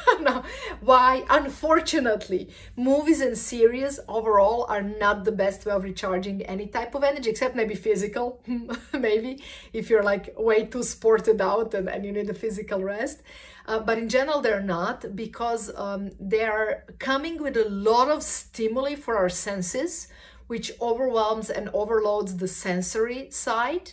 no. 0.20 0.42
Why? 0.80 1.24
Unfortunately, 1.30 2.48
movies 2.76 3.20
and 3.20 3.38
series 3.38 4.00
overall 4.08 4.66
are 4.68 4.82
not 4.82 5.24
the 5.24 5.32
best 5.32 5.64
way 5.64 5.72
of 5.72 5.84
recharging 5.84 6.42
any 6.42 6.66
type 6.66 6.94
of 6.96 7.04
energy, 7.04 7.30
except 7.30 7.54
maybe 7.54 7.74
physical, 7.74 8.40
maybe, 8.92 9.42
if 9.72 9.88
you're 9.88 10.02
like 10.02 10.34
way 10.36 10.64
too 10.64 10.82
sported 10.82 11.40
out 11.40 11.74
and, 11.74 11.88
and 11.88 12.04
you 12.04 12.12
need 12.12 12.28
a 12.28 12.34
physical 12.34 12.82
rest. 12.82 13.22
Uh, 13.66 13.78
but 13.78 13.98
in 13.98 14.08
general, 14.08 14.40
they're 14.40 14.62
not 14.62 15.14
because 15.14 15.70
um, 15.76 16.10
they 16.18 16.42
are 16.42 16.84
coming 16.98 17.40
with 17.40 17.56
a 17.56 17.68
lot 17.68 18.08
of 18.08 18.22
stimuli 18.22 18.94
for 18.94 19.16
our 19.16 19.28
senses, 19.28 20.08
which 20.48 20.72
overwhelms 20.80 21.50
and 21.50 21.68
overloads 21.72 22.38
the 22.38 22.48
sensory 22.48 23.30
side 23.30 23.92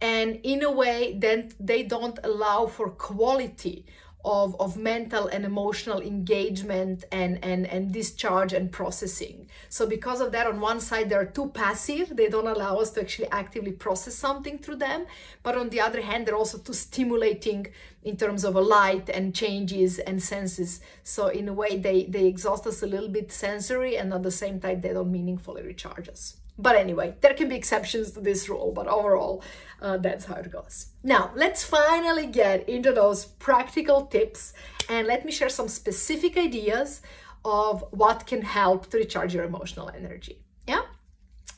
and 0.00 0.40
in 0.42 0.62
a 0.62 0.70
way 0.70 1.14
then 1.18 1.52
they 1.60 1.82
don't 1.82 2.18
allow 2.22 2.66
for 2.66 2.90
quality 2.90 3.84
of, 4.24 4.54
of 4.60 4.76
mental 4.76 5.26
and 5.28 5.44
emotional 5.44 6.00
engagement 6.00 7.04
and, 7.10 7.42
and, 7.42 7.66
and 7.66 7.92
discharge 7.92 8.52
and 8.52 8.70
processing. 8.70 9.48
So, 9.68 9.86
because 9.86 10.20
of 10.20 10.32
that, 10.32 10.46
on 10.46 10.60
one 10.60 10.80
side, 10.80 11.08
they're 11.08 11.26
too 11.26 11.48
passive, 11.48 12.16
they 12.16 12.28
don't 12.28 12.46
allow 12.46 12.76
us 12.76 12.90
to 12.92 13.00
actually 13.00 13.28
actively 13.30 13.72
process 13.72 14.14
something 14.14 14.58
through 14.58 14.76
them. 14.76 15.06
But 15.42 15.56
on 15.56 15.70
the 15.70 15.80
other 15.80 16.02
hand, 16.02 16.26
they're 16.26 16.36
also 16.36 16.58
too 16.58 16.74
stimulating 16.74 17.68
in 18.02 18.16
terms 18.16 18.44
of 18.44 18.56
a 18.56 18.60
light 18.60 19.08
and 19.08 19.34
changes 19.34 19.98
and 19.98 20.22
senses. 20.22 20.80
So, 21.02 21.28
in 21.28 21.48
a 21.48 21.52
way, 21.52 21.78
they, 21.78 22.04
they 22.04 22.26
exhaust 22.26 22.66
us 22.66 22.82
a 22.82 22.86
little 22.86 23.08
bit 23.08 23.32
sensory, 23.32 23.96
and 23.96 24.12
at 24.12 24.22
the 24.22 24.30
same 24.30 24.60
time, 24.60 24.80
they 24.80 24.92
don't 24.92 25.10
meaningfully 25.10 25.62
recharge 25.62 26.08
us. 26.08 26.39
But 26.60 26.76
anyway, 26.76 27.14
there 27.22 27.32
can 27.32 27.48
be 27.48 27.56
exceptions 27.56 28.10
to 28.12 28.20
this 28.20 28.48
rule, 28.48 28.70
but 28.72 28.86
overall, 28.86 29.42
uh, 29.80 29.96
that's 29.96 30.26
how 30.26 30.34
it 30.34 30.52
goes. 30.52 30.88
Now, 31.02 31.32
let's 31.34 31.64
finally 31.64 32.26
get 32.26 32.68
into 32.68 32.92
those 32.92 33.24
practical 33.24 34.06
tips 34.06 34.52
and 34.88 35.06
let 35.06 35.24
me 35.24 35.32
share 35.32 35.48
some 35.48 35.68
specific 35.68 36.36
ideas 36.36 37.00
of 37.46 37.82
what 37.92 38.26
can 38.26 38.42
help 38.42 38.90
to 38.90 38.98
recharge 38.98 39.34
your 39.34 39.44
emotional 39.44 39.88
energy. 39.88 40.42
Yeah? 40.68 40.82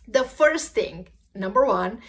The 0.06 0.23
first 0.23 0.73
thing, 0.73 1.09
number 1.35 1.66
one, 1.66 2.00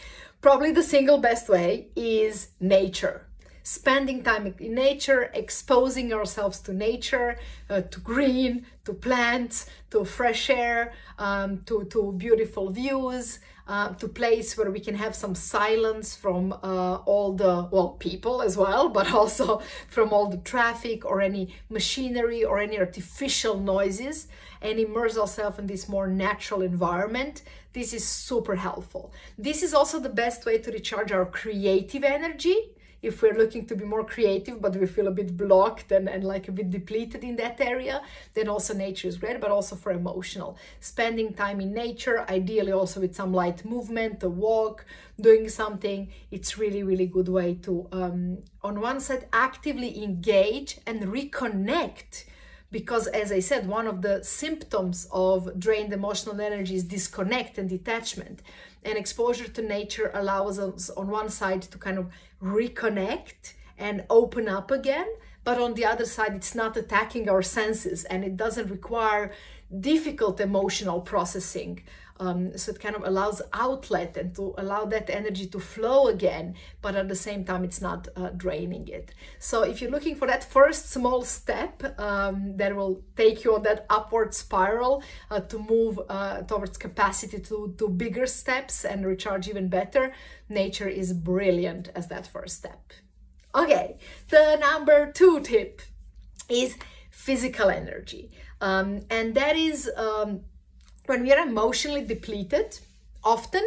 probably 0.42 0.72
the 0.72 0.84
single 0.84 1.18
best 1.18 1.50
way 1.50 1.88
is 1.96 2.50
nature 2.60 3.26
spending 3.64 4.22
time 4.24 4.54
in 4.60 4.76
nature, 4.76 5.32
exposing 5.34 6.14
ourselves 6.14 6.60
to 6.60 6.74
nature, 6.74 7.38
uh, 7.70 7.82
to 7.82 8.00
green, 8.00 8.66
to 8.86 8.94
plants, 8.94 9.68
to 9.90 10.06
fresh 10.06 10.50
air, 10.50 10.94
um, 11.18 11.60
to, 11.66 11.86
to 11.86 12.12
beautiful 12.14 12.70
views, 12.70 13.40
uh, 13.68 13.94
to 13.94 14.08
place 14.10 14.58
where 14.58 14.70
we 14.70 14.80
can 14.80 14.96
have 14.96 15.16
some 15.16 15.34
silence 15.34 16.16
from 16.16 16.52
uh, 16.52 16.96
all 17.06 17.32
the 17.34 17.68
well 17.72 17.92
people 17.92 18.42
as 18.42 18.58
well 18.58 18.90
but 18.90 19.14
also 19.20 19.62
from 19.88 20.12
all 20.12 20.28
the 20.28 20.38
traffic 20.38 21.06
or 21.06 21.22
any 21.22 21.56
machinery 21.70 22.44
or 22.44 22.60
any 22.60 22.78
artificial 22.78 23.58
noises 23.58 24.28
and 24.62 24.80
immerse 24.80 25.18
ourselves 25.18 25.60
in 25.60 25.68
this 25.68 25.88
more 25.88 26.08
natural 26.08 26.62
environment. 26.62 27.42
This 27.74 27.94
is 27.94 28.06
super 28.06 28.56
helpful. 28.56 29.14
This 29.38 29.64
is 29.64 29.74
also 29.74 30.00
the 30.00 30.10
best 30.10 30.46
way 30.46 30.58
to 30.58 30.72
recharge 30.72 31.12
our 31.12 31.26
creative 31.26 32.04
energy 32.04 32.70
if 33.04 33.22
we're 33.22 33.38
looking 33.38 33.66
to 33.68 33.76
be 33.76 33.84
more 33.84 34.04
creative 34.04 34.60
but 34.62 34.76
we 34.76 34.88
feel 34.88 35.08
a 35.08 35.12
bit 35.12 35.38
blocked 35.38 35.92
and, 35.92 36.10
and 36.10 36.24
like 36.24 36.48
a 36.48 36.52
bit 36.52 36.72
depleted 36.72 37.24
in 37.24 37.36
that 37.36 37.60
area 37.60 38.02
then 38.34 38.48
also 38.48 38.74
nature 38.74 39.08
is 39.08 39.18
great 39.18 39.40
but 39.40 39.52
also 39.52 39.76
for 39.76 39.92
emotional. 39.92 40.58
Spending 40.80 41.34
time 41.34 41.60
in 41.60 41.74
nature 41.74 42.26
ideally 42.30 42.72
also 42.72 43.02
with 43.02 43.14
some 43.14 43.34
light 43.34 43.64
movement 43.66 44.24
a 44.24 44.30
walk 44.30 44.86
doing 45.20 45.48
something 45.50 46.10
it's 46.32 46.58
really 46.58 46.82
really 46.82 47.06
good 47.06 47.28
way 47.28 47.54
to 47.56 47.88
um, 47.92 48.40
on 48.64 48.80
one 48.80 49.00
side 49.00 49.28
actively 49.34 50.04
engage 50.04 50.80
and 50.88 51.02
reconnect. 51.04 52.26
Because 52.72 53.06
as 53.08 53.32
i 53.32 53.40
said 53.40 53.68
one 53.68 53.86
of 53.86 54.02
the 54.02 54.24
symptoms 54.24 55.08
of 55.12 55.60
drained 55.60 55.94
emotional 55.94 56.40
energy 56.42 56.76
is 56.76 56.86
disconnect 56.86 57.58
and 57.60 57.70
detachment 57.70 58.42
and 58.86 58.98
exposure 58.98 59.48
to 59.48 59.62
nature 59.62 60.12
allows 60.14 60.60
us 60.60 60.90
on 60.92 61.08
one 61.08 61.30
side 61.30 61.62
to 61.62 61.78
kind 61.78 61.98
of 61.98 62.12
reconnect 62.42 63.54
and 63.78 64.06
open 64.10 64.48
up 64.48 64.72
again 64.72 65.08
but 65.44 65.60
on 65.60 65.74
the 65.74 65.86
other 65.86 66.06
side 66.06 66.34
it's 66.34 66.56
not 66.56 66.78
attacking 66.78 67.30
our 67.30 67.42
senses 67.42 68.04
and 68.06 68.24
it 68.24 68.38
doesn't 68.38 68.70
require 68.70 69.32
difficult 69.80 70.40
emotional 70.40 71.02
processing 71.02 71.84
um, 72.20 72.58
so 72.58 72.72
it 72.72 72.80
kind 72.80 72.96
of 72.96 73.04
allows 73.04 73.42
outlet 73.54 74.16
and 74.18 74.36
to 74.36 74.54
allow 74.58 74.86
that 74.86 75.10
energy 75.10 75.48
to 75.48 75.60
flow 75.60 76.08
again, 76.08 76.56
but 76.82 76.96
at 76.96 77.08
the 77.08 77.16
same 77.16 77.44
time, 77.44 77.64
it's 77.64 77.82
not 77.82 78.08
uh, 78.16 78.30
draining 78.30 78.88
it. 78.88 79.14
So 79.40 79.64
if 79.64 79.82
you're 79.82 79.92
looking 79.92 80.16
for 80.16 80.28
that 80.28 80.44
first 80.44 80.92
small 80.92 81.24
step 81.24 82.00
um, 82.00 82.56
that 82.58 82.76
will 82.76 83.04
take 83.16 83.44
you 83.44 83.56
on 83.56 83.64
that 83.64 83.86
upward 83.90 84.34
spiral 84.34 85.04
uh, 85.32 85.40
to 85.42 85.58
move 85.58 86.00
uh, 86.08 86.42
towards 86.44 86.78
capacity 86.78 87.40
to 87.40 87.74
do 87.78 87.90
bigger 87.90 88.28
steps 88.28 88.86
and 88.86 89.06
recharge 89.06 89.48
even 89.48 89.68
better, 89.68 90.14
nature 90.50 90.88
is 90.88 91.14
brilliant 91.14 91.90
as 91.96 92.08
that 92.10 92.28
first 92.28 92.58
step. 92.58 92.94
Okay, 93.56 93.98
the 94.30 94.56
number 94.58 95.12
two 95.12 95.40
tip 95.40 95.82
is 96.48 96.78
physical 97.10 97.70
energy. 97.70 98.32
Um, 98.62 99.02
and 99.10 99.36
that 99.36 99.56
is 99.56 99.90
um, 99.98 100.42
when 101.06 101.24
we 101.24 101.32
are 101.34 101.46
emotionally 101.46 102.06
depleted, 102.06 102.80
often 103.24 103.64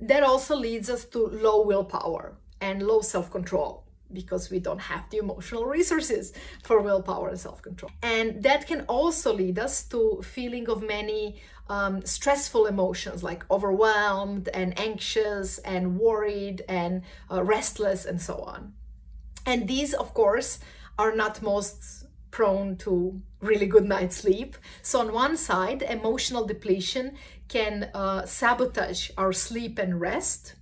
that 0.00 0.22
also 0.22 0.56
leads 0.56 0.90
us 0.90 1.04
to 1.06 1.18
low 1.26 1.62
willpower 1.64 2.36
and 2.60 2.82
low 2.82 3.00
self 3.00 3.30
control 3.30 3.84
because 4.12 4.50
we 4.50 4.60
don't 4.60 4.80
have 4.80 5.08
the 5.10 5.18
emotional 5.18 5.64
resources 5.64 6.32
for 6.62 6.80
willpower 6.80 7.28
and 7.28 7.40
self 7.40 7.62
control. 7.62 7.90
And 8.02 8.42
that 8.42 8.66
can 8.66 8.82
also 8.82 9.32
lead 9.32 9.58
us 9.58 9.82
to 9.88 10.22
feeling 10.22 10.68
of 10.68 10.82
many 10.82 11.40
um, 11.68 12.04
stressful 12.04 12.66
emotions 12.66 13.22
like 13.22 13.44
overwhelmed 13.50 14.48
and 14.48 14.78
anxious 14.78 15.58
and 15.58 15.98
worried 15.98 16.62
and 16.68 17.02
uh, 17.30 17.42
restless 17.42 18.04
and 18.04 18.20
so 18.20 18.36
on. 18.36 18.74
And 19.46 19.68
these, 19.68 19.94
of 19.94 20.14
course, 20.14 20.58
are 20.98 21.14
not 21.14 21.42
most 21.42 22.06
prone 22.30 22.76
to 22.76 23.20
really 23.44 23.66
good 23.66 23.84
night's 23.84 24.16
sleep. 24.16 24.56
So, 24.82 25.00
on 25.00 25.12
one 25.12 25.36
side, 25.36 25.82
emotional 25.82 26.44
depletion 26.46 27.16
can 27.48 27.90
uh, 27.94 28.24
sabotage 28.26 29.10
our 29.16 29.32
sleep 29.32 29.78
and 29.78 30.00
rest. 30.00 30.54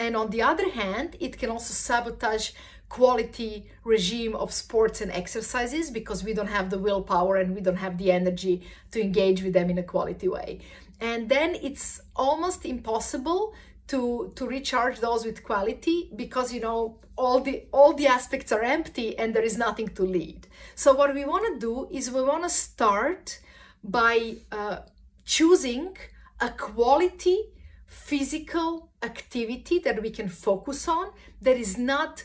And 0.00 0.16
on 0.16 0.30
the 0.30 0.42
other 0.42 0.70
hand, 0.70 1.16
it 1.20 1.38
can 1.38 1.50
also 1.50 1.72
sabotage 1.72 2.50
quality 2.88 3.66
regime 3.82 4.34
of 4.36 4.52
sports 4.52 5.00
and 5.00 5.10
exercises 5.10 5.90
because 5.90 6.22
we 6.22 6.32
don't 6.32 6.48
have 6.58 6.70
the 6.70 6.78
willpower 6.78 7.36
and 7.36 7.54
we 7.54 7.60
don't 7.60 7.76
have 7.76 7.98
the 7.98 8.12
energy 8.12 8.62
to 8.92 9.00
engage 9.00 9.42
with 9.42 9.52
them 9.52 9.70
in 9.70 9.78
a 9.78 9.82
quality 9.82 10.28
way. 10.28 10.60
And 11.00 11.28
then 11.28 11.56
it's 11.56 12.00
almost 12.14 12.64
impossible 12.64 13.54
to 13.88 14.32
to 14.34 14.46
recharge 14.46 15.00
those 15.00 15.24
with 15.24 15.44
quality 15.44 16.10
because 16.16 16.52
you 16.52 16.60
know 16.60 16.98
all 17.16 17.40
the 17.40 17.64
all 17.72 17.92
the 17.92 18.06
aspects 18.06 18.50
are 18.52 18.62
empty 18.62 19.16
and 19.18 19.34
there 19.34 19.42
is 19.42 19.56
nothing 19.58 19.88
to 19.88 20.02
lead. 20.02 20.46
So 20.74 20.94
what 20.94 21.14
we 21.14 21.24
want 21.24 21.44
to 21.52 21.60
do 21.60 21.88
is 21.90 22.10
we 22.10 22.22
want 22.22 22.42
to 22.44 22.50
start 22.50 23.40
by 23.82 24.36
uh, 24.50 24.78
choosing 25.24 25.96
a 26.40 26.50
quality 26.50 27.38
physical 27.86 28.90
activity 29.02 29.78
that 29.78 30.02
we 30.02 30.10
can 30.10 30.28
focus 30.28 30.88
on 30.88 31.12
that 31.40 31.56
is 31.56 31.78
not 31.78 32.24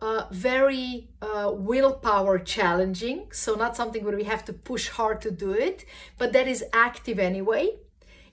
uh, 0.00 0.26
very 0.30 1.08
uh, 1.20 1.50
willpower 1.52 2.38
challenging. 2.38 3.26
So 3.32 3.56
not 3.56 3.74
something 3.74 4.04
where 4.04 4.16
we 4.16 4.24
have 4.24 4.44
to 4.44 4.52
push 4.52 4.88
hard 4.90 5.20
to 5.22 5.30
do 5.30 5.52
it 5.52 5.84
but 6.18 6.32
that 6.34 6.46
is 6.46 6.64
active 6.72 7.18
anyway 7.18 7.78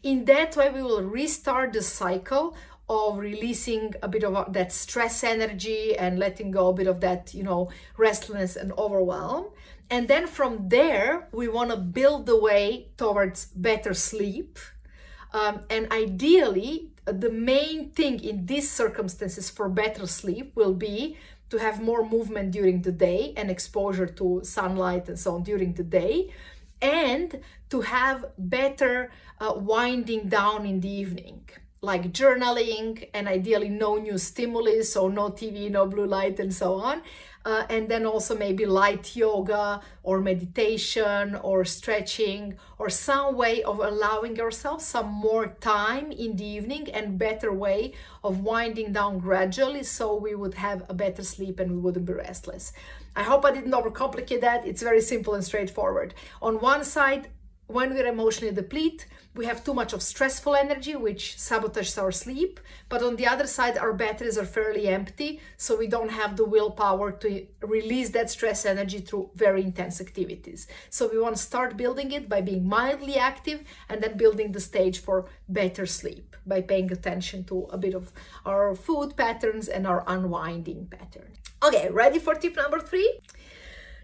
in 0.06 0.26
that 0.26 0.56
way, 0.56 0.70
we 0.70 0.84
will 0.84 1.02
restart 1.02 1.74
the 1.74 1.82
cycle 1.82 2.56
of 2.88 3.18
releasing 3.18 3.96
a 4.04 4.08
bit 4.08 4.24
of 4.24 4.54
that 4.54 4.72
stress 4.72 5.24
energy 5.24 5.98
and 5.98 6.20
letting 6.20 6.52
go 6.52 6.68
a 6.68 6.74
bit 6.74 6.86
of 6.86 7.02
that, 7.02 7.34
you 7.34 7.42
know, 7.42 7.72
restlessness 7.98 8.56
and 8.56 8.72
overwhelm. 8.74 9.48
And 9.90 10.08
then 10.08 10.28
from 10.28 10.70
there, 10.70 11.28
we 11.32 11.48
want 11.48 11.72
to 11.72 11.78
build 11.78 12.28
the 12.28 12.40
way 12.40 12.90
towards 12.98 13.46
better 13.56 13.96
sleep. 13.96 14.60
Um, 15.34 15.62
and 15.72 15.92
ideally, 15.92 16.92
the 17.06 17.32
main 17.32 17.90
thing 17.90 18.24
in 18.24 18.46
these 18.46 18.70
circumstances 18.70 19.50
for 19.50 19.68
better 19.70 20.06
sleep 20.06 20.56
will 20.56 20.76
be 20.76 21.18
to 21.50 21.58
have 21.58 21.82
more 21.82 22.08
movement 22.08 22.52
during 22.52 22.84
the 22.84 22.92
day 22.92 23.34
and 23.36 23.50
exposure 23.50 24.08
to 24.08 24.42
sunlight 24.44 25.10
and 25.10 25.18
so 25.18 25.34
on 25.34 25.44
during 25.44 25.74
the 25.74 25.84
day 25.84 26.30
and 26.82 27.42
to 27.70 27.82
have 27.82 28.26
better 28.38 29.12
uh, 29.40 29.54
winding 29.56 30.28
down 30.30 30.66
in 30.66 30.80
the 30.82 30.90
evening 30.90 31.42
like 31.86 32.12
journaling 32.12 33.08
and 33.14 33.28
ideally 33.28 33.70
no 33.70 33.96
new 33.96 34.18
stimuli 34.18 34.82
so 34.82 35.08
no 35.08 35.30
tv 35.30 35.70
no 35.70 35.86
blue 35.86 36.08
light 36.08 36.40
and 36.40 36.54
so 36.54 36.74
on 36.76 37.02
uh, 37.46 37.64
and 37.70 37.88
then 37.90 38.08
also 38.08 38.36
maybe 38.36 38.66
light 38.66 39.16
yoga 39.16 39.80
or 40.02 40.20
meditation 40.20 41.36
or 41.36 41.64
stretching 41.64 42.56
or 42.80 42.90
some 42.90 43.36
way 43.36 43.62
of 43.62 43.80
allowing 43.80 44.36
yourself 44.36 44.82
some 44.82 45.06
more 45.06 45.48
time 45.60 46.12
in 46.12 46.36
the 46.38 46.46
evening 46.46 46.90
and 46.92 47.20
better 47.20 47.54
way 47.54 47.94
of 48.24 48.40
winding 48.40 48.92
down 48.92 49.20
gradually 49.20 49.84
so 49.84 50.16
we 50.16 50.34
would 50.34 50.56
have 50.56 50.84
a 50.90 50.94
better 50.94 51.24
sleep 51.24 51.60
and 51.60 51.72
we 51.72 51.78
wouldn't 51.78 52.06
be 52.06 52.14
restless 52.14 52.74
I 53.16 53.24
hope 53.24 53.46
I 53.46 53.52
didn't 53.52 53.72
overcomplicate 53.72 54.42
that. 54.42 54.68
It's 54.68 54.82
very 54.82 55.00
simple 55.00 55.36
and 55.36 55.44
straightforward. 55.44 56.14
On 56.42 56.60
one 56.60 56.84
side, 56.84 57.30
when 57.68 57.94
we're 57.94 58.08
emotionally 58.08 58.54
depleted, 58.54 59.06
we 59.36 59.46
have 59.46 59.64
too 59.64 59.74
much 59.74 59.92
of 59.92 60.02
stressful 60.02 60.56
energy, 60.56 60.96
which 60.96 61.36
sabotages 61.38 62.02
our 62.02 62.12
sleep. 62.12 62.60
But 62.88 63.04
on 63.04 63.18
the 63.18 63.28
other 63.28 63.48
side, 63.48 63.78
our 63.78 63.94
batteries 63.94 64.38
are 64.38 64.46
fairly 64.46 64.88
empty, 64.88 65.42
so 65.58 65.76
we 65.76 65.88
don't 65.88 66.12
have 66.12 66.38
the 66.38 66.46
willpower 66.46 67.12
to 67.12 67.46
release 67.62 68.10
that 68.12 68.30
stress 68.30 68.66
energy 68.66 69.00
through 69.00 69.32
very 69.36 69.62
intense 69.62 70.00
activities. 70.00 70.68
So 70.90 71.10
we 71.12 71.20
want 71.20 71.36
to 71.36 71.42
start 71.42 71.76
building 71.76 72.12
it 72.12 72.30
by 72.30 72.42
being 72.42 72.68
mildly 72.68 73.18
active 73.18 73.62
and 73.90 74.02
then 74.02 74.16
building 74.16 74.52
the 74.52 74.62
stage 74.62 75.00
for 75.00 75.26
better 75.50 75.86
sleep 75.86 76.36
by 76.46 76.62
paying 76.62 76.92
attention 76.92 77.44
to 77.46 77.64
a 77.72 77.78
bit 77.78 77.94
of 77.94 78.14
our 78.46 78.76
food 78.76 79.18
patterns 79.18 79.68
and 79.68 79.86
our 79.86 80.04
unwinding 80.08 80.88
pattern. 80.88 81.32
Okay, 81.64 81.90
ready 81.90 82.20
for 82.20 82.36
tip 82.36 82.56
number 82.56 82.80
three? 82.80 83.20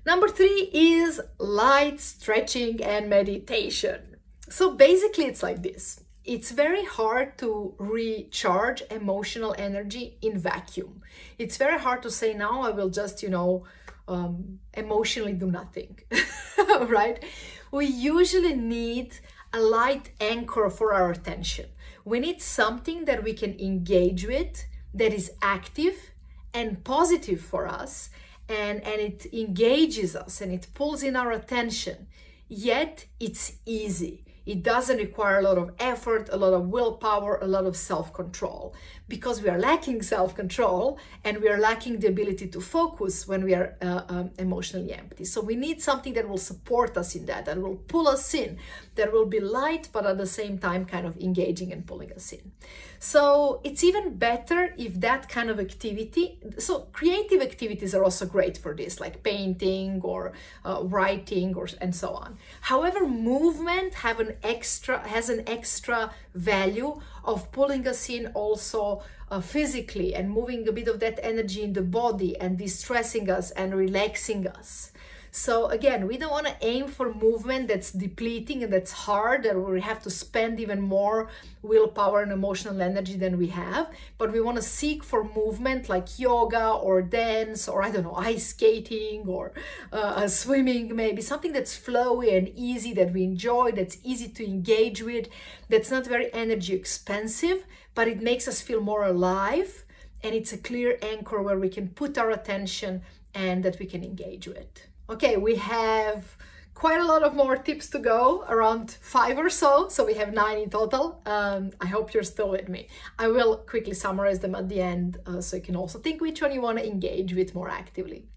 Number 0.06 0.28
three 0.28 0.70
is 0.74 1.22
light 1.38 2.00
stretching 2.00 2.84
and 2.84 3.10
meditation. 3.10 4.18
So 4.50 4.76
basically, 4.76 5.26
it's 5.26 5.44
like 5.44 5.62
this 5.62 6.02
it's 6.24 6.52
very 6.52 6.86
hard 6.86 7.38
to 7.40 7.74
recharge 7.80 8.84
emotional 8.92 9.56
energy 9.58 10.18
in 10.22 10.38
vacuum. 10.38 11.02
It's 11.40 11.58
very 11.58 11.80
hard 11.80 12.04
to 12.04 12.12
say, 12.12 12.34
now 12.34 12.62
I 12.62 12.70
will 12.70 12.90
just, 12.90 13.24
you 13.24 13.30
know, 13.30 13.66
um, 14.08 14.60
emotionally 14.76 15.34
do 15.34 15.50
nothing, 15.50 16.00
right? 16.82 17.24
We 17.72 17.88
usually 17.88 18.54
need 18.54 19.18
a 19.52 19.60
light 19.60 20.12
anchor 20.20 20.70
for 20.70 20.94
our 20.94 21.12
attention. 21.12 21.66
We 22.06 22.20
need 22.20 22.42
something 22.42 23.06
that 23.06 23.24
we 23.24 23.34
can 23.34 23.60
engage 23.60 24.26
with 24.28 24.66
that 24.94 25.14
is 25.14 25.32
active 25.42 26.12
and 26.54 26.84
positive 26.84 27.42
for 27.42 27.68
us 27.68 28.10
and, 28.50 28.82
and 28.84 29.02
it 29.02 29.26
engages 29.34 30.16
us 30.16 30.42
and 30.42 30.52
it 30.52 30.68
pulls 30.74 31.04
in 31.04 31.16
our 31.16 31.32
attention. 31.32 32.08
Yet 32.48 33.06
it's 33.20 33.54
easy 33.66 34.26
it 34.46 34.64
doesn't 34.64 34.98
require 34.98 35.40
a 35.40 35.44
lot 35.44 35.58
of 35.58 35.72
effort, 35.80 36.30
a 36.32 36.38
lot 36.38 36.54
of 36.54 36.68
willpower, 36.68 37.38
a 37.42 37.48
lot 37.48 37.66
of 37.66 37.76
self 37.78 38.14
control 38.14 38.74
because 39.12 39.42
we 39.44 39.50
are 39.50 39.60
lacking 39.60 40.02
self 40.02 40.34
control 40.42 40.98
and 41.26 41.34
we 41.44 41.50
are 41.50 41.60
lacking 41.60 42.00
the 42.00 42.08
ability 42.08 42.48
to 42.48 42.62
focus 42.62 43.28
when 43.28 43.44
we 43.44 43.54
are 43.54 43.76
uh, 43.82 44.04
um, 44.08 44.32
emotionally 44.40 44.94
empty. 44.94 45.26
So 45.26 45.42
we 45.42 45.56
need 45.56 45.82
something 45.82 46.14
that 46.14 46.30
will 46.30 46.44
support 46.52 46.98
us 46.98 47.14
in 47.14 47.26
that, 47.26 47.46
that 47.48 47.58
will 47.62 47.76
pull 47.76 48.08
us 48.08 48.34
in, 48.34 48.58
that 48.96 49.12
will 49.12 49.26
be 49.26 49.42
light, 49.42 49.90
but 49.92 50.06
at 50.06 50.18
the 50.18 50.26
same 50.26 50.58
time 50.58 50.86
kind 50.86 51.06
of 51.06 51.18
engaging 51.18 51.74
and 51.74 51.86
pulling 51.86 52.14
us 52.14 52.32
in. 52.32 52.54
So 53.00 53.60
it's 53.64 53.84
even 53.84 54.16
better 54.18 54.74
if 54.78 54.94
that 55.02 55.28
kind 55.28 55.50
of 55.50 55.60
activity, 55.60 56.40
so 56.58 56.88
creative 56.94 57.42
activities 57.42 57.94
are 57.96 58.04
also 58.04 58.26
great 58.26 58.58
for 58.58 58.74
this, 58.74 59.00
like 59.00 59.24
painting 59.24 60.00
or 60.04 60.32
uh, 60.64 60.82
writing 60.84 61.56
or 61.56 61.68
and 61.82 61.94
so 61.96 62.10
on. 62.14 62.38
However, 62.62 63.08
movement 63.08 63.96
have 64.06 64.20
an 64.20 64.38
extra 64.44 64.96
has 65.16 65.30
an 65.30 65.42
extra 65.48 66.14
value 66.36 67.02
of 67.24 67.52
pulling 67.52 67.88
us 67.88 68.10
in 68.10 68.28
also 68.28 69.02
uh, 69.30 69.40
physically 69.40 70.14
and 70.14 70.30
moving 70.30 70.68
a 70.68 70.72
bit 70.72 70.88
of 70.88 71.00
that 71.00 71.20
energy 71.24 71.64
in 71.64 71.74
the 71.74 71.82
body 71.82 72.38
and 72.40 72.58
distressing 72.58 73.30
us 73.30 73.52
and 73.52 73.76
relaxing 73.76 74.48
us. 74.48 74.92
So 75.34 75.68
again, 75.68 76.08
we 76.08 76.18
don't 76.18 76.32
want 76.32 76.48
to 76.48 76.58
aim 76.60 76.90
for 76.90 77.14
movement 77.14 77.70
that's 77.70 77.92
depleting 77.92 78.64
and 78.64 78.74
that's 78.74 78.92
hard, 78.92 79.46
and 79.46 79.64
we 79.64 79.80
have 79.80 80.04
to 80.04 80.10
spend 80.10 80.60
even 80.60 80.82
more 80.82 81.30
willpower 81.62 82.22
and 82.22 82.34
emotional 82.34 82.82
energy 82.82 83.16
than 83.16 83.38
we 83.38 83.48
have. 83.48 83.90
But 84.18 84.34
we 84.34 84.42
want 84.42 84.58
to 84.58 84.62
seek 84.62 85.06
for 85.06 85.24
movement 85.24 85.88
like 85.88 86.20
yoga 86.20 86.72
or 86.72 87.02
dance 87.02 87.70
or 87.70 87.82
I 87.82 87.92
don't 87.92 88.04
know, 88.04 88.16
ice 88.16 88.48
skating 88.48 89.26
or 89.26 89.54
uh, 89.94 90.28
swimming, 90.28 90.94
maybe 90.94 91.22
something 91.22 91.54
that's 91.54 91.80
flowy 91.80 92.38
and 92.38 92.50
easy 92.50 92.94
that 92.96 93.14
we 93.14 93.24
enjoy, 93.24 93.72
that's 93.72 94.00
easy 94.04 94.28
to 94.28 94.46
engage 94.46 95.02
with, 95.02 95.30
that's 95.70 95.90
not 95.90 96.06
very 96.06 96.32
energy 96.34 96.74
expensive, 96.74 97.64
but 97.96 98.10
it 98.10 98.22
makes 98.22 98.50
us 98.50 98.62
feel 98.62 98.82
more 98.82 99.06
alive. 99.06 99.86
And 100.24 100.36
it's 100.36 100.52
a 100.52 100.58
clear 100.58 101.00
anchor 101.02 101.42
where 101.42 101.58
we 101.58 101.70
can 101.70 101.88
put 101.88 102.18
our 102.18 102.32
attention 102.32 103.02
and 103.34 103.64
that 103.64 103.80
we 103.80 103.86
can 103.86 104.04
engage 104.04 104.46
with. 104.46 104.91
Okay, 105.12 105.36
we 105.36 105.58
have 105.58 106.38
quite 106.74 107.02
a 107.02 107.04
lot 107.04 107.22
of 107.22 107.36
more 107.36 107.58
tips 107.58 107.90
to 107.90 108.00
go, 108.00 108.46
around 108.48 108.92
five 109.02 109.38
or 109.38 109.50
so. 109.50 109.90
So 109.90 110.06
we 110.06 110.14
have 110.14 110.34
nine 110.34 110.58
in 110.58 110.70
total. 110.70 111.22
Um, 111.26 111.72
I 111.82 111.88
hope 111.88 112.14
you're 112.14 112.24
still 112.24 112.50
with 112.50 112.70
me. 112.70 112.88
I 113.20 113.28
will 113.28 113.58
quickly 113.58 113.94
summarize 113.94 114.40
them 114.40 114.56
at 114.56 114.70
the 114.70 114.80
end 114.80 115.18
uh, 115.26 115.42
so 115.42 115.58
you 115.58 115.62
can 115.62 115.76
also 115.76 116.00
think 116.00 116.22
which 116.22 116.42
one 116.42 116.54
you 116.54 116.62
want 116.62 116.78
to 116.78 116.88
engage 116.88 117.34
with 117.34 117.54
more 117.54 117.70
actively. 117.70 118.30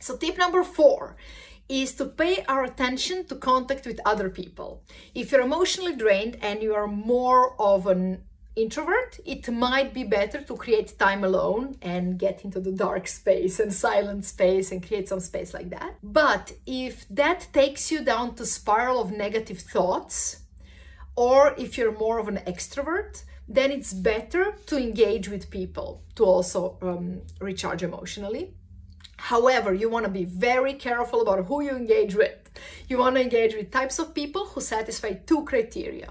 So 0.00 0.16
tip 0.16 0.36
number 0.36 0.64
four 0.64 1.16
is 1.68 1.94
to 1.94 2.06
pay 2.06 2.44
our 2.48 2.64
attention 2.64 3.24
to 3.26 3.36
contact 3.36 3.86
with 3.86 4.00
other 4.04 4.28
people. 4.28 4.82
If 5.14 5.30
you're 5.30 5.42
emotionally 5.42 5.94
drained 5.94 6.36
and 6.42 6.62
you 6.62 6.74
are 6.74 6.88
more 6.88 7.54
of 7.62 7.86
an 7.86 8.24
introvert, 8.62 9.18
it 9.24 9.48
might 9.50 9.94
be 9.94 10.04
better 10.04 10.40
to 10.42 10.56
create 10.56 10.98
time 10.98 11.24
alone 11.24 11.76
and 11.82 12.18
get 12.18 12.44
into 12.44 12.60
the 12.60 12.72
dark 12.72 13.08
space 13.08 13.60
and 13.60 13.72
silent 13.72 14.24
space 14.24 14.72
and 14.72 14.86
create 14.86 15.08
some 15.08 15.20
space 15.20 15.54
like 15.54 15.70
that. 15.70 15.94
But 16.02 16.52
if 16.66 17.06
that 17.08 17.48
takes 17.52 17.90
you 17.92 18.04
down 18.04 18.34
to 18.36 18.44
spiral 18.46 19.00
of 19.00 19.10
negative 19.10 19.60
thoughts, 19.60 20.42
or 21.16 21.54
if 21.58 21.76
you're 21.76 21.98
more 21.98 22.18
of 22.18 22.28
an 22.28 22.40
extrovert, 22.46 23.24
then 23.48 23.70
it's 23.70 23.92
better 23.92 24.54
to 24.66 24.76
engage 24.76 25.28
with 25.28 25.50
people 25.50 26.02
to 26.16 26.24
also 26.24 26.78
um, 26.82 27.22
recharge 27.40 27.82
emotionally. 27.82 28.54
However, 29.16 29.74
you 29.74 29.88
want 29.88 30.04
to 30.04 30.10
be 30.10 30.24
very 30.24 30.74
careful 30.74 31.22
about 31.22 31.46
who 31.46 31.60
you 31.60 31.72
engage 31.72 32.14
with. 32.14 32.38
You 32.88 32.98
want 32.98 33.16
to 33.16 33.22
engage 33.22 33.54
with 33.54 33.70
types 33.70 33.98
of 33.98 34.14
people 34.14 34.46
who 34.46 34.60
satisfy 34.60 35.14
two 35.14 35.44
criteria. 35.44 36.10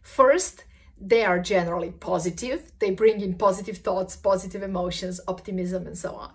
First, 0.00 0.64
they 0.98 1.24
are 1.24 1.38
generally 1.38 1.90
positive. 1.90 2.72
They 2.78 2.90
bring 2.90 3.20
in 3.20 3.34
positive 3.34 3.78
thoughts, 3.78 4.16
positive 4.16 4.62
emotions, 4.62 5.20
optimism, 5.28 5.86
and 5.86 5.96
so 5.96 6.14
on. 6.14 6.32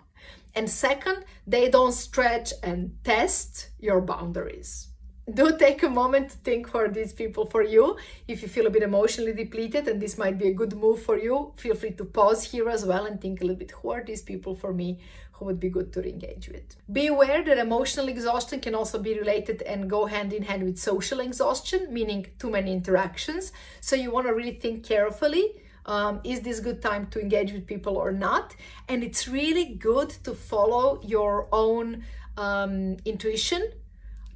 And 0.54 0.70
second, 0.70 1.24
they 1.46 1.68
don't 1.70 1.92
stretch 1.92 2.52
and 2.62 2.96
test 3.04 3.70
your 3.78 4.00
boundaries. 4.00 4.88
Do 5.30 5.56
take 5.56 5.82
a 5.84 5.88
moment 5.88 6.30
to 6.30 6.36
think 6.38 6.68
for 6.68 6.88
these 6.88 7.12
people 7.12 7.46
for 7.46 7.62
you. 7.62 7.96
If 8.26 8.42
you 8.42 8.48
feel 8.48 8.66
a 8.66 8.70
bit 8.70 8.82
emotionally 8.82 9.32
depleted 9.32 9.86
and 9.86 10.02
this 10.02 10.18
might 10.18 10.36
be 10.36 10.48
a 10.48 10.52
good 10.52 10.74
move 10.74 11.02
for 11.02 11.16
you, 11.16 11.52
feel 11.56 11.76
free 11.76 11.92
to 11.92 12.04
pause 12.04 12.42
here 12.42 12.68
as 12.68 12.84
well 12.84 13.06
and 13.06 13.20
think 13.20 13.40
a 13.40 13.44
little 13.44 13.58
bit 13.58 13.70
who 13.70 13.90
are 13.90 14.02
these 14.02 14.22
people 14.22 14.56
for 14.56 14.72
me? 14.72 14.98
who 15.42 15.46
would 15.46 15.58
be 15.58 15.68
good 15.68 15.92
to 15.92 16.08
engage 16.08 16.48
with. 16.48 16.76
Be 16.92 17.08
aware 17.08 17.42
that 17.42 17.58
emotional 17.58 18.06
exhaustion 18.08 18.60
can 18.60 18.76
also 18.76 18.98
be 19.00 19.18
related 19.18 19.62
and 19.62 19.90
go 19.90 20.06
hand 20.06 20.32
in 20.32 20.44
hand 20.44 20.62
with 20.62 20.78
social 20.78 21.18
exhaustion, 21.18 21.92
meaning 21.92 22.26
too 22.38 22.48
many 22.48 22.72
interactions. 22.72 23.52
So 23.80 23.96
you 23.96 24.12
want 24.12 24.28
to 24.28 24.34
really 24.34 24.54
think 24.54 24.84
carefully 24.84 25.62
um, 25.86 26.20
is 26.22 26.42
this 26.42 26.60
good 26.60 26.80
time 26.80 27.08
to 27.08 27.20
engage 27.20 27.52
with 27.52 27.66
people 27.66 27.96
or 27.96 28.12
not 28.12 28.54
and 28.88 29.02
it's 29.02 29.26
really 29.26 29.74
good 29.74 30.10
to 30.22 30.32
follow 30.32 31.00
your 31.02 31.48
own 31.50 32.04
um, 32.36 32.96
intuition 33.04 33.72